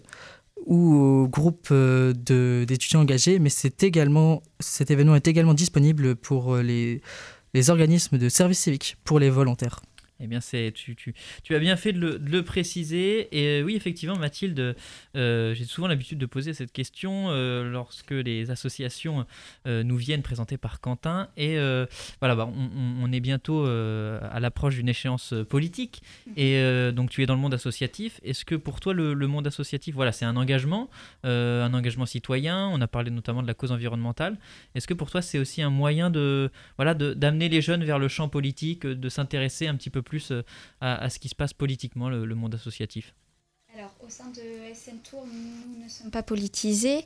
[0.66, 2.12] ou aux groupes euh,
[2.66, 7.00] d'étudiants engagés, mais c'est également, cet événement est également disponible pour les,
[7.54, 9.80] les organismes de service civique, pour les volontaires.
[10.22, 11.14] Eh bien, c'est tu,
[11.54, 13.28] as bien fait de le, préciser.
[13.32, 14.76] Et euh, oui, effectivement, Mathilde,
[15.16, 19.26] euh, j'ai souvent l'habitude de poser cette question euh, lorsque les associations
[19.66, 21.28] nous viennent présentées par Quentin.
[21.36, 21.56] Et
[22.20, 26.02] voilà, bah, on, est bientôt à l'approche d'une échéance politique.
[26.36, 26.62] Et
[26.92, 28.20] donc, tu es dans le monde associatif.
[28.22, 30.90] Est-ce que pour toi, le, monde associatif, voilà, c'est un engagement,
[31.24, 32.68] un engagement citoyen?
[32.68, 34.38] On a parlé notamment de la cause environnementale.
[34.74, 38.08] Est-ce que pour toi, c'est aussi un moyen de voilà d'amener les jeunes vers le
[38.08, 40.42] champ politique, de s'intéresser un petit peu plus euh,
[40.80, 43.14] à, à ce qui se passe politiquement, le, le monde associatif
[43.76, 47.04] Alors, au sein de SN Tour, nous ne sommes pas politisés.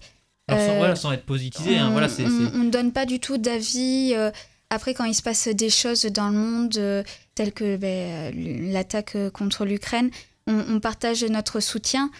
[0.48, 3.38] Alors, sans, Euh, voilà, sans être politisé, hein, on, voilà, ne donne pas du tout
[3.38, 4.12] d'avis.
[4.14, 4.30] euh,
[4.70, 7.02] après, quand il se passe des choses dans le monde, euh,
[7.34, 10.11] telles que ben, euh, l'attaque euh, contre l'Ukraine,
[10.46, 12.11] on, on partage notre soutien.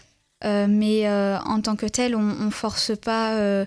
[0.45, 3.65] euh, mais euh, en tant que tel, on ne force pas euh,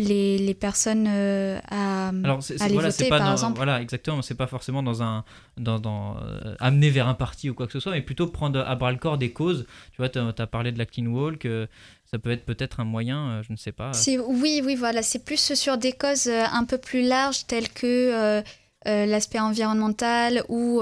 [0.00, 3.56] les, les personnes euh, à, Alors, c'est, aller voilà, c'est voter, pas par dans- exemple.
[3.56, 5.24] voilà, exactement, c'est pas forcément dans un,
[5.56, 8.60] dans, dans euh, amener vers un parti ou quoi que ce soit, mais plutôt prendre
[8.60, 9.66] à bras le corps des causes.
[9.90, 11.66] Tu vois, tu as parlé de la clean walk, euh,
[12.08, 13.92] ça peut être peut-être un moyen, euh, je ne sais pas.
[13.92, 15.02] C'est- oui, oui, voilà.
[15.02, 18.42] C'est plus sur des causes euh, un peu plus larges telles que
[18.86, 20.80] l'aspect environnemental ou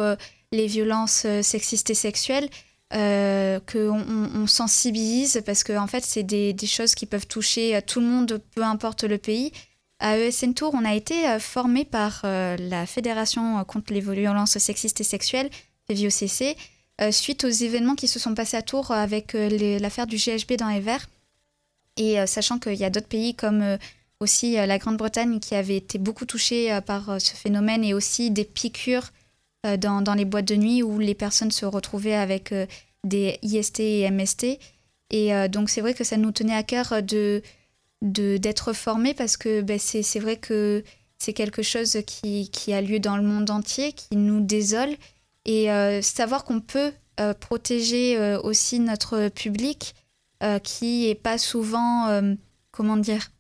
[0.53, 2.49] les violences sexistes et sexuelles.
[2.95, 8.01] Euh, qu'on on sensibilise, parce que en fait, c'est des, choses qui peuvent toucher tout
[8.01, 9.53] le monde, peu importe le pays.
[9.99, 14.59] À ESN Tour, on a été euh, formé par euh, la Fédération contre les violences
[14.59, 15.51] sexistes et sexuelles,
[15.91, 16.57] FVOCC,
[17.11, 20.81] suite aux événements qui se sont passés à Tours avec l'affaire du GHB dans les
[20.81, 21.07] verts.
[21.99, 23.77] Et sachant qu'il y a d'autres pays comme
[24.19, 29.13] aussi la Grande-Bretagne qui avait été beaucoup touchée par ce phénomène et aussi des piqûres
[29.67, 32.67] euh, dans, les boîtes de nuit où les personnes se retrouvaient avec euh,
[33.05, 34.59] des IST et MST.
[35.11, 37.43] Et euh, donc c'est vrai que ça nous tenait à cœur de
[38.03, 40.85] d'être formés parce que ben, c'est vrai que
[41.19, 44.95] c'est quelque chose qui, qui, a lieu dans le monde entier, qui nous désole.
[45.47, 45.69] Et
[46.03, 46.93] savoir qu'on peut
[47.41, 49.95] protéger aussi notre public
[50.63, 52.21] qui est pas souvent,
[52.71, 53.31] comment dire,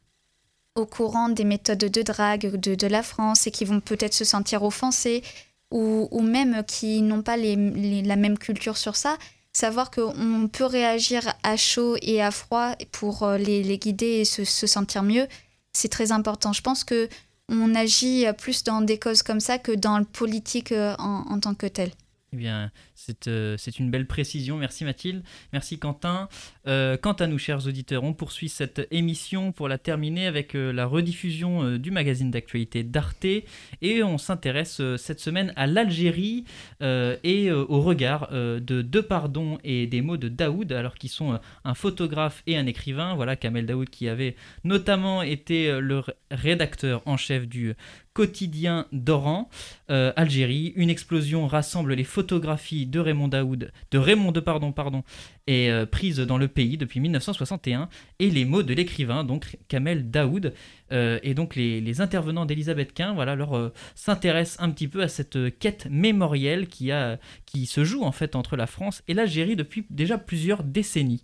[0.74, 4.24] au courant des méthodes de drague de, de la France et qui vont peut-être se
[4.24, 5.22] sentir offensés
[5.70, 9.16] ou, même qui n'ont pas la même culture sur ça,
[9.52, 14.44] savoir qu'on peut réagir à chaud et à froid pour euh, les, guider et se,
[14.44, 15.26] sentir mieux,
[15.72, 16.52] c'est très important.
[16.52, 17.08] Je pense que
[17.48, 21.54] on agit plus dans des causes comme ça que dans le politique euh, en tant
[21.54, 21.90] que tel.
[22.32, 22.72] Eh bien,
[23.28, 24.56] euh, c'est une belle précision.
[24.56, 25.22] Merci Mathilde.
[25.52, 26.28] Merci Quentin.
[26.66, 30.72] Euh, quant à nous, chers auditeurs, on poursuit cette émission pour la terminer avec euh,
[30.72, 33.24] la rediffusion du magazine d'actualité d'Arte.
[33.80, 36.44] Et on s'intéresse cette semaine à l'Algérie
[36.80, 41.74] et au regard de Deux Pardons et des mots de Daoud, alors qu'ils sont un
[41.74, 43.14] photographe et un écrivain.
[43.14, 47.74] Voilà, Kamel Daoud qui avait notamment été le rédacteur en chef du
[48.16, 49.50] quotidien d'Oran,
[49.88, 50.72] Algérie.
[50.76, 55.04] Une explosion rassemble les photographies de Raymond Daoud, de Raymond de pardon, pardon,
[55.46, 57.88] est euh, prise dans le pays depuis 1961
[58.18, 60.54] et les mots de l'écrivain, donc Kamel Daoud,
[60.92, 65.08] euh, et donc les, intervenants d'Elisabeth Quint, voilà, leur euh, s'intéressent un petit peu à
[65.08, 69.56] cette quête mémorielle qui, a, qui se joue en fait entre la France et l'Algérie
[69.56, 71.22] depuis déjà plusieurs décennies.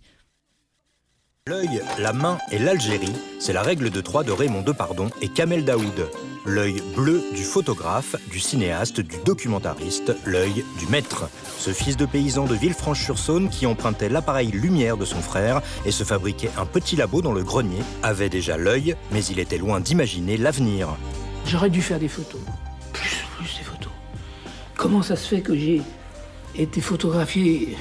[1.49, 5.65] L'œil, la main et l'Algérie, c'est la règle de trois de Raymond Depardon et Kamel
[5.65, 6.09] Daoud.
[6.45, 11.27] L'œil bleu du photographe, du cinéaste, du documentariste, l'œil du maître.
[11.57, 16.05] Ce fils de paysan de Villefranche-sur-Saône qui empruntait l'appareil lumière de son frère et se
[16.05, 20.37] fabriquait un petit labo dans le grenier avait déjà l'œil, mais il était loin d'imaginer
[20.37, 20.95] l'avenir.
[21.45, 22.39] J'aurais dû faire des photos.
[22.93, 23.91] Plus, plus des photos.
[24.77, 25.81] Comment ça se fait que j'ai
[26.55, 27.75] été photographié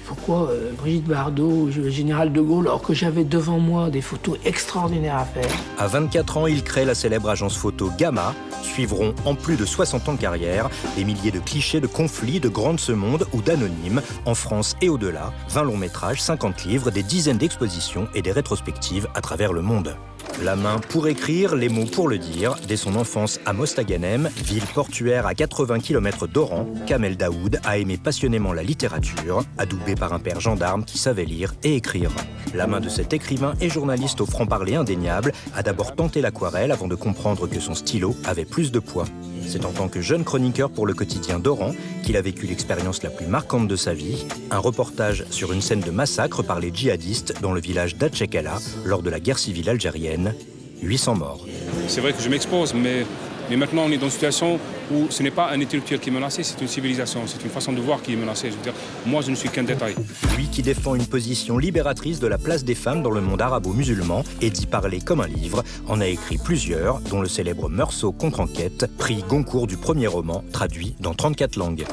[0.00, 4.38] pourquoi euh, Brigitte Bardot, le général de Gaulle, alors que j'avais devant moi des photos
[4.44, 5.50] extraordinaires à faire.
[5.78, 8.34] À 24 ans, il crée la célèbre agence photo Gamma.
[8.62, 12.48] Suivront en plus de 60 ans de carrière des milliers de clichés, de conflits, de
[12.48, 17.02] grandes ce monde ou d'anonymes, en France et au-delà, 20 longs métrages, 50 livres, des
[17.02, 19.96] dizaines d'expositions et des rétrospectives à travers le monde.
[20.42, 22.56] La main pour écrire, les mots pour le dire.
[22.66, 27.96] Dès son enfance à Mostaganem, ville portuaire à 80 km d'Oran, Kamel Daoud a aimé
[27.96, 32.10] passionnément la littérature, adoubé par un père gendarme qui savait lire et écrire.
[32.52, 36.88] La main de cet écrivain et journaliste au franc-parler indéniable a d'abord tenté l'aquarelle avant
[36.88, 39.06] de comprendre que son stylo avait plus de poids.
[39.46, 41.72] C'est en tant que jeune chroniqueur pour le quotidien d'Oran
[42.02, 45.80] qu'il a vécu l'expérience la plus marquante de sa vie, un reportage sur une scène
[45.80, 50.34] de massacre par les djihadistes dans le village d'Atchekala lors de la guerre civile algérienne.
[50.82, 51.46] 800 morts.
[51.88, 53.06] C'est vrai que je m'expose, mais
[53.50, 54.58] mais maintenant, on est dans une situation
[54.90, 57.72] où ce n'est pas un intellectuel qui est menacé, c'est une civilisation, c'est une façon
[57.72, 58.50] de voir qui est menacée.
[58.50, 58.74] Je veux dire,
[59.06, 59.94] moi, je ne suis qu'un détail.
[60.36, 64.24] Lui qui défend une position libératrice de la place des femmes dans le monde arabo-musulman
[64.40, 68.86] et dit parler comme un livre, en a écrit plusieurs, dont le célèbre Meursault contre-enquête,
[68.98, 71.84] prix Goncourt du premier roman, traduit dans 34 langues.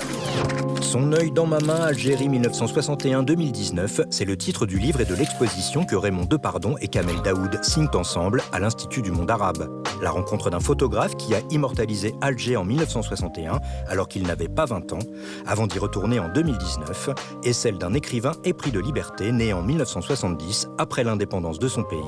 [0.81, 5.85] Son œil dans ma main, Algérie 1961-2019, c'est le titre du livre et de l'exposition
[5.85, 9.69] que Raymond Depardon et Kamel Daoud signent ensemble à l'Institut du monde arabe.
[10.01, 14.93] La rencontre d'un photographe qui a immortalisé Alger en 1961 alors qu'il n'avait pas 20
[14.93, 14.99] ans,
[15.45, 17.09] avant d'y retourner en 2019,
[17.43, 21.99] et celle d'un écrivain épris de liberté né en 1970 après l'indépendance de son pays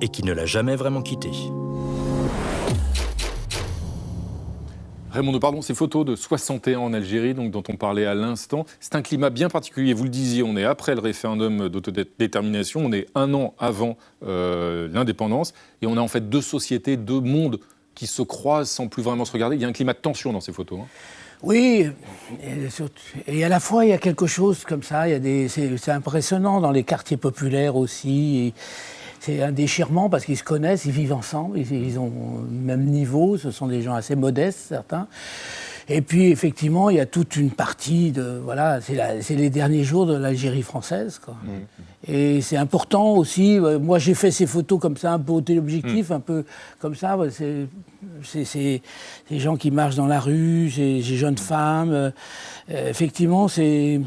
[0.00, 1.30] et qui ne l'a jamais vraiment quitté.
[5.10, 8.66] Raymond de Pardon, ces photos de 61 en Algérie, donc, dont on parlait à l'instant,
[8.78, 9.94] c'est un climat bien particulier.
[9.94, 14.86] Vous le disiez, on est après le référendum d'autodétermination, on est un an avant euh,
[14.92, 17.58] l'indépendance, et on a en fait deux sociétés, deux mondes
[17.98, 19.56] qui se croisent sans plus vraiment se regarder.
[19.56, 20.78] Il y a un climat de tension dans ces photos.
[20.80, 20.86] Hein.
[21.42, 21.88] Oui,
[23.26, 25.04] et, à la fois il y a quelque chose comme ça,
[25.48, 28.54] c'est impressionnant dans les quartiers populaires aussi.
[29.20, 32.12] C'est un déchirement parce qu'ils se connaissent, ils vivent ensemble, ils, ils ont
[32.48, 35.08] le même niveau, ce sont des gens assez modestes certains.
[35.90, 38.40] Et puis, effectivement, il y a toute une partie de.
[38.44, 41.18] Voilà, c'est les derniers jours de l'Algérie française.
[41.24, 41.34] Quoi.
[41.42, 42.12] Mmh.
[42.12, 43.58] Et c'est important aussi.
[43.58, 46.12] Moi, j'ai fait ces photos comme ça, un peu au téléobjectif, mmh.
[46.12, 46.44] un peu
[46.78, 47.16] comme ça.
[48.22, 48.82] C'est ces
[49.30, 51.92] gens qui marchent dans la rue, ces, jeunes femmes.
[51.92, 52.10] Euh,
[52.68, 54.00] effectivement, c'est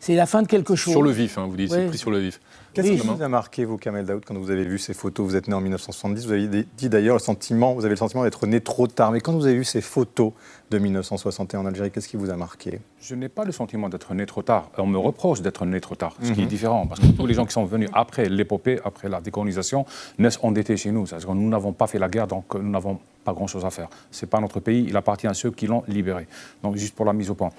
[0.00, 0.92] c'est la fin de quelque chose.
[0.92, 1.78] Sur le vif, hein, vous dites, Ouais.
[1.80, 2.40] c'est pris sur le vif.
[2.78, 3.00] Qu'est-ce Oui.
[3.00, 5.26] qui vous a marqué, vous, Kamel Daoud, quand vous avez vu ces photos?
[5.26, 8.22] Vous êtes né en 1970, vous avez dit d'ailleurs le sentiment, vous avez le sentiment
[8.22, 9.10] d'être né trop tard.
[9.10, 10.30] Mais quand vous avez vu ces photos
[10.70, 12.80] de 1961 en Algérie, qu'est-ce qui vous a marqué?
[13.00, 14.70] Je n'ai pas le sentiment d'être né trop tard.
[14.78, 16.48] On me reproche d'être né trop tard, ce qui est Mhm.
[16.48, 16.86] différent.
[16.86, 19.84] Parce que tous les gens qui sont venus après l'épopée, après la décolonisation,
[20.18, 21.04] naissent endettés chez nous.
[21.04, 23.88] C'est-à-dire que nous n'avons pas fait la guerre, donc nous n'avons pas grand-chose à faire.
[24.12, 26.28] Ce n'est pas notre pays, il appartient à ceux qui l'ont libéré.
[26.62, 27.50] Donc juste pour la mise au point.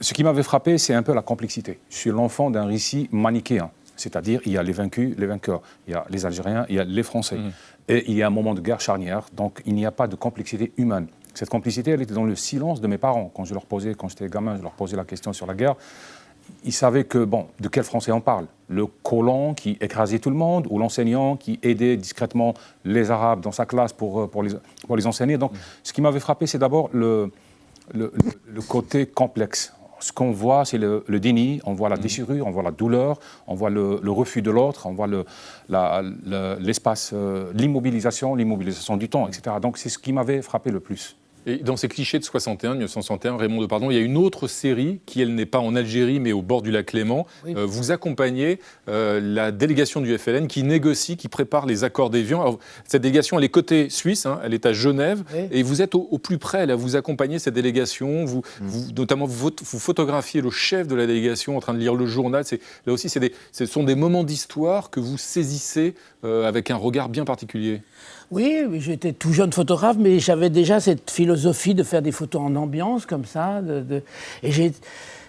[0.00, 1.78] Ce qui m'avait frappé, c'est un peu la complexité.
[1.90, 3.70] Je suis l'enfant d'un récit manichéen.
[3.96, 5.60] C'est-à-dire, il y a les vaincus, les vainqueurs.
[5.86, 7.38] Il y a les Algériens, il y a les Français.
[7.88, 10.14] Et il y a un moment de guerre charnière, donc il n'y a pas de
[10.16, 11.06] complexité humaine.
[11.34, 13.30] Cette complicité, elle était dans le silence de mes parents.
[13.34, 15.74] Quand je leur posais, quand j'étais gamin, je leur posais la question sur la guerre.
[16.64, 18.46] Ils savaient que, bon, de quel Français on parle?
[18.68, 23.52] Le colon qui écrasait tout le monde ou l'enseignant qui aidait discrètement les Arabes dans
[23.52, 24.52] sa classe pour, euh, pour, les,
[24.86, 27.30] pour les enseigner Donc, ce qui m'avait frappé, c'est d'abord le-
[27.94, 29.72] le côté complexe.
[30.02, 33.20] Ce qu'on voit, c'est le, le déni, on voit la déchirure, on voit la douleur,
[33.46, 35.24] on voit le, le refus de l'autre, on voit le-
[36.60, 39.56] l'espace, euh, l'immobilisation, l'immobilisation du temps, etc.
[39.62, 41.16] Donc c'est ce qui m'avait frappé le plus.
[41.46, 45.00] Et dans ces clichés de 61, 1961, Raymond Depardon, il y a une autre série
[45.06, 47.26] qui, elle, n'est pas en Algérie, mais au bord du lac Léman.
[47.44, 47.54] Oui.
[47.56, 52.40] Euh, vous accompagnez euh, la délégation du FLN qui négocie, qui prépare les accords d'Évian.
[52.42, 55.48] Alors, Cette délégation, elle est côté suisse, hein, elle est à Genève, Oui.
[55.50, 59.26] et vous êtes au, au plus près, là, vous accompagnez cette délégation, vous, vous- notamment
[59.26, 62.44] vous, vous photographiez le chef de la délégation en train de lire le journal.
[62.44, 66.70] C'est- Là aussi, c'est des- ce sont des moments d'histoire que vous saisissez euh, avec
[66.70, 67.82] un regard bien particulier.
[68.32, 72.56] Oui, j'étais tout jeune photographe, mais j'avais déjà cette philosophie de faire des photos en
[72.56, 73.60] ambiance comme ça.
[73.60, 74.02] de- de-
[74.42, 74.72] Et j'ai-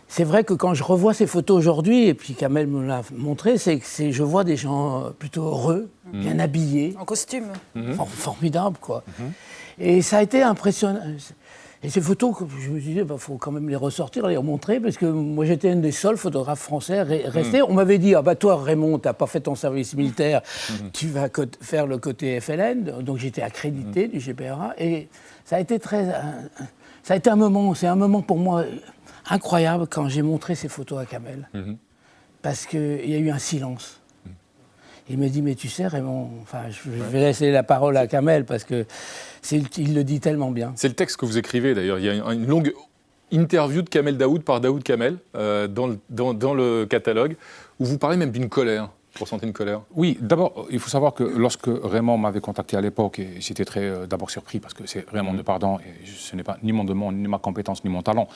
[0.07, 3.57] c'est vrai que quand je revois ces photos aujourd'hui, et puis Kamel me l'a montré,
[3.57, 7.47] c'est que je vois des gens euh, plutôt heureux, bien habillés, En costume.
[7.97, 9.03] for- formidables, quoi.
[9.79, 11.01] Et ça a été impressionnant.
[11.83, 14.95] Et ces photos, je me disais, il faut quand même les ressortir, les remontrer, parce
[14.97, 17.61] que moi j'étais un des seuls photographes français ré- restés.
[17.61, 20.41] On m'avait dit, ah bah toi Raymond, t'as pas fait ton service militaire,
[20.93, 21.27] tu vas
[21.61, 23.01] faire le côté FLN.
[23.01, 24.73] Donc j'étais accrédité du GPRA.
[24.77, 25.09] Et
[25.43, 26.05] ça a été très.
[27.03, 28.63] ça a été un moment, c'est un moment pour moi
[29.29, 31.49] incroyable quand j'ai montré ces photos à Kamel.
[32.41, 33.99] Parce qu'il y a eu un silence.
[35.09, 38.07] Il me dit, mais tu sais, Raymond, enfin, je je vais laisser la parole à
[38.07, 38.85] Kamel parce que
[39.51, 40.71] il le dit tellement bien.
[40.75, 41.99] C'est le texte que vous écrivez d'ailleurs.
[41.99, 42.73] Il y a une, longue
[43.31, 47.35] interview de Kamel Daoud par Daoud Kamel euh, dans, le, dans- dans le catalogue
[47.79, 48.89] où vous parlez même d'une colère.
[49.17, 49.81] Vous ressentez une colère?
[49.93, 53.81] Oui, d'abord, il faut savoir que lorsque Raymond m'avait contacté à l'époque, et j'étais très
[53.81, 56.83] euh, d'abord surpris parce que c'est Raymond Depardon, et je- ce n'est pas ni mon
[56.83, 58.27] demande, ni ma compétence, ni mon talent.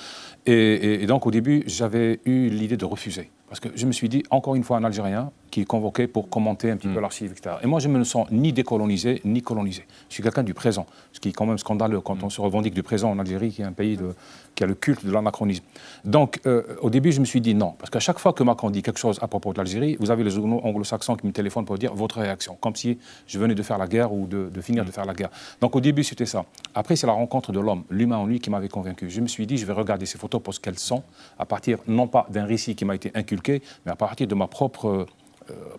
[0.45, 3.31] Et, et- et donc au début, j'avais eu l'idée de refuser.
[3.49, 6.29] Parce que je me suis dit, encore une fois, un Algérien qui est convoqué pour
[6.29, 7.55] commenter un petit peu l'archive, etc.
[7.63, 9.85] Et moi, je me sens ni décolonisé, ni colonisé.
[10.09, 12.73] Je suis quelqu'un du présent, ce qui est quand même scandaleux quand on se revendique
[12.73, 14.13] du présent en Algérie, qui est un pays de-
[14.55, 15.63] qui a le culte de l'anachronisme.
[16.03, 18.69] Donc, euh, au début, je me suis dit non, parce qu'à chaque fois que Macron
[18.71, 21.77] dit quelque chose à propos de l'Algérie, vous avez les anglo-saxons qui me téléphonent pour
[21.77, 24.83] dire votre réaction, comme si je venais de faire la guerre ou de, de finir
[24.83, 25.29] de faire la guerre.
[25.61, 26.43] Donc, au début, c'était ça.
[26.73, 29.09] Après, c'est la rencontre de l'homme, l'humain en lui, qui m'avait convaincu.
[29.09, 31.03] Je me suis dit, je vais regarder ces photos pour ce qu'elles sont,
[31.37, 34.47] à partir non pas d'un récit qui m'a été inculqué, mais à partir de ma
[34.47, 35.05] propre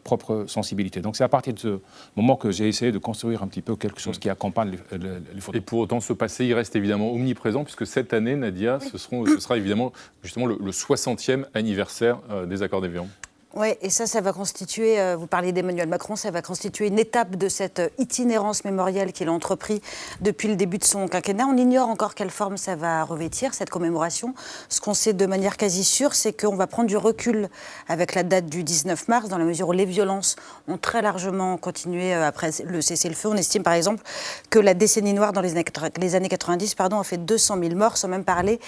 [0.04, 1.00] propre sensibilité.
[1.00, 1.78] Donc c'est à partir de ce
[2.16, 5.08] moment que j'ai essayé de construire un petit peu quelque chose qui accompagne les, les-
[5.34, 5.58] les photos.
[5.58, 9.26] Et pour autant, ce passé, il reste évidemment omniprésent, puisque cette année, Nadia, ce, seront,
[9.26, 9.92] ce sera évidemment
[10.22, 13.06] justement le, le 60e anniversaire euh, des accords d'Évian.
[13.54, 16.98] Oui, et ça, ça va constituer, euh, vous parliez d'Emmanuel Macron, ça va constituer une
[16.98, 19.80] étape de cette euh, itinérance mémorielle qu'il a entrepris
[20.20, 21.46] depuis le début de son quinquennat.
[21.46, 24.34] On ignore encore quelle forme ça va revêtir, cette commémoration.
[24.68, 27.48] Ce qu'on sait de manière quasi sûre, c'est qu'on va prendre du recul
[27.88, 30.36] avec la date du 19 mars, dans la mesure où les violences
[30.68, 33.30] ont très largement continué euh, après le cessez-le-feu.
[33.30, 34.02] On estime par exemple
[34.50, 37.56] que la décennie noire dans les années, 80 les années 90 pardon, a fait 200
[37.62, 38.60] 000 morts, sans même parler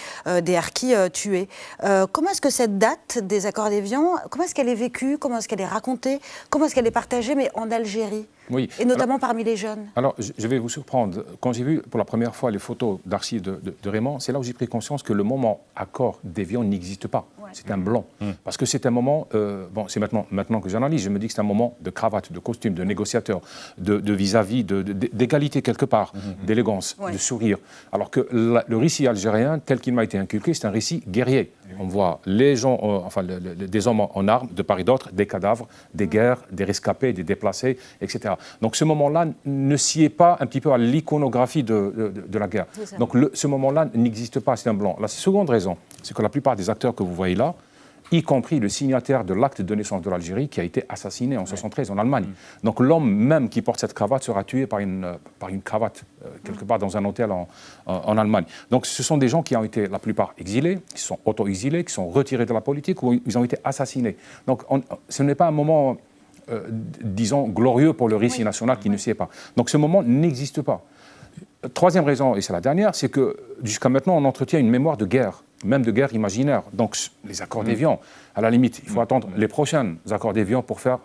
[0.43, 1.49] des harkis tués.
[1.81, 5.49] Comment est-ce que cette date des accords d'Évian, comment est-ce qu'elle est vécue, comment est-ce
[5.49, 6.19] qu'elle est racontée,
[6.49, 8.69] comment est-ce qu'elle est partagée, mais en Algérie Oui.
[8.81, 11.25] Et notamment parmi les jeunes Alors, je vais vous surprendre.
[11.41, 14.33] Quand j'ai vu pour la première fois les photos d'archives de, de- de Raymond, c'est
[14.33, 17.27] là où j'ai pris conscience que le moment accord d'Évian n'existe pas.
[17.53, 18.05] C'est un blanc.
[18.45, 21.27] Parce que c'est un moment, euh, bon, c'est maintenant, maintenant que j'analyse, je me dis
[21.27, 23.41] que c'est un moment de cravate, de costume, de négociateur,
[23.79, 26.13] de vis-à-vis, de- d'égalité quelque part,
[26.47, 27.11] d'élégance, Ouais.
[27.13, 27.59] de sourire.
[27.93, 31.53] Alors que la- le récit algérien, tel qu'il m'a été inculqué, c'est un récit guerrier.
[31.81, 34.79] On voit les gens, euh, enfin, le- le- des hommes en en armes, de part
[34.79, 38.35] et d'autre, des cadavres, des guerres, des rescapés, des déplacés, etc.
[38.61, 42.67] Donc ce moment-là ne sied pas un petit peu à l'iconographie de, de- la guerre.
[42.99, 44.97] Donc le- ce moment-là n'existe pas, c'est un blanc.
[45.01, 47.55] La seconde raison, c'est que la plupart des acteurs que vous voyez là,
[48.13, 51.47] y compris le signataire de l'acte de naissance de l'Algérie qui a été assassiné en
[51.47, 52.27] 73 en Allemagne.
[52.65, 56.05] Donc l'homme même qui porte cette cravate sera tué par une, euh, par une cravate
[56.25, 57.49] euh, quelque part dans un hôtel en,
[57.87, 58.45] en- Allemagne.
[58.71, 61.93] Donc ce sont des gens qui ont été la plupart exilés, qui sont auto-exilés, qui
[61.93, 64.17] sont retirés de la politique ou ils ont été assassinés.
[64.47, 65.97] Donc on- ce n'est pas un moment,
[66.51, 66.63] euh,
[67.03, 69.29] disons, glorieux pour le récit national qui ne sait pas.
[69.57, 70.85] Donc ce moment n'existe pas.
[71.75, 75.05] Troisième raison, et c'est la dernière, c'est que jusqu'à maintenant, on entretient une mémoire de
[75.05, 76.63] guerre, même de guerre imaginaire.
[76.73, 76.97] Donc,
[77.27, 78.01] les accords d'Évian,
[78.35, 81.01] à la limite, il faut attendre les prochains accords d'Évian pour, faire,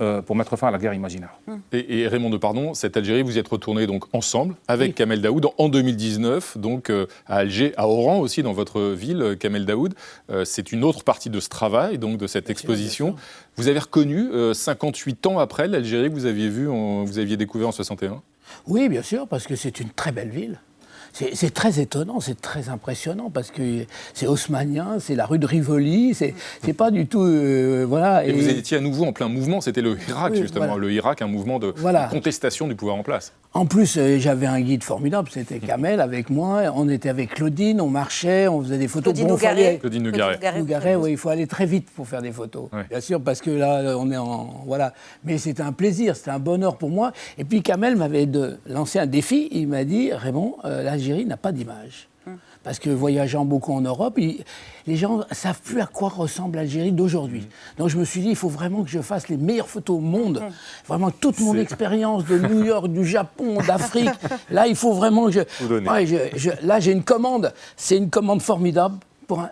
[0.00, 1.38] euh, pour mettre fin à la guerre imaginaire.
[1.72, 5.46] Et, et Raymond Depardon, cette Algérie, vous y êtes retourné donc ensemble avec Kamel Daoud
[5.58, 9.92] en 2019, donc euh, à Alger, à Oran aussi, dans votre ville, euh, Kamel Daoud.
[10.30, 13.14] Euh, c'est une autre partie de ce travail, donc de cette exposition.
[13.58, 17.36] Vous avez reconnu, euh, 58 ans après, l'Algérie que vous aviez vue, en- vous aviez
[17.36, 18.22] découvert en 61
[18.66, 20.60] Oui, bien sûr, parce que c'est une très belle ville.
[21.34, 26.14] C'est très étonnant, c'est très impressionnant parce que c'est haussmanien, c'est la rue de Rivoli,
[26.14, 26.34] c'est
[26.74, 27.22] pas du tout.
[27.22, 28.24] euh, voilà.
[28.24, 30.80] Et, vous étiez à nouveau en plein mouvement, c'était le Irak Oui, justement, voilà.
[30.80, 32.04] le Irak, un mouvement de, Voilà.
[32.10, 33.32] contestation du pouvoir en place.
[33.54, 36.64] En plus, euh, j'avais un guide formidable, c'était Kamel avec moi.
[36.74, 39.04] On était avec Claudine, on marchait, on faisait des photos.
[39.14, 39.54] Claudine Bon, Nougaret.
[39.64, 40.38] fallait- Claudine Nougaret.
[40.58, 42.68] Nougaret, oui, il faut aller très vite pour faire des photos.
[42.90, 44.62] Bien sûr, parce que là, on est en.
[44.66, 44.92] Voilà.
[45.24, 47.12] Mais c'était un plaisir, c'était un bonheur pour moi.
[47.38, 49.48] Et puis Kamel m'avait de- lancé un défi.
[49.50, 52.08] Il m'a dit Raymond, euh, l'Algérie n'a pas d'image.
[52.62, 56.92] Parce que voyageant beaucoup en Europe, les gens ne savent plus à quoi ressemble l'Algérie
[56.92, 57.48] d'aujourd'hui.
[57.78, 60.00] Donc je me suis dit, il faut vraiment que je fasse les meilleures photos au
[60.00, 60.42] monde.
[60.86, 64.10] Vraiment toute mon expérience de New York, du Japon, d'Afrique.
[64.50, 65.40] Là, il faut vraiment que je...
[65.60, 65.88] Vous donnez.
[65.88, 67.54] Ouais, je- je- là, j'ai une commande.
[67.76, 68.98] C'est une commande formidable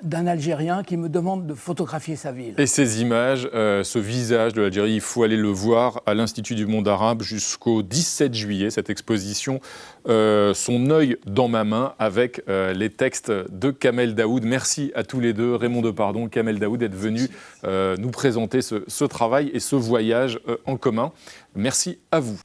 [0.03, 2.55] d'un Algérien qui me demande de photographier sa ville.
[2.59, 6.55] Et ces images, euh, ce visage de l'Algérie, il faut aller le voir à l'Institut
[6.55, 9.61] du monde arabe jusqu'au 17 juillet, cette exposition,
[10.09, 14.45] euh, Son œil dans ma main, avec euh, les textes de Kamel Daoud.
[14.45, 17.29] Merci à tous les deux, Raymond Depardon, Kamel Daoud, d'être venus
[17.65, 21.13] nous présenter ce, ce travail et ce voyage en commun.
[21.55, 22.39] Merci à vous.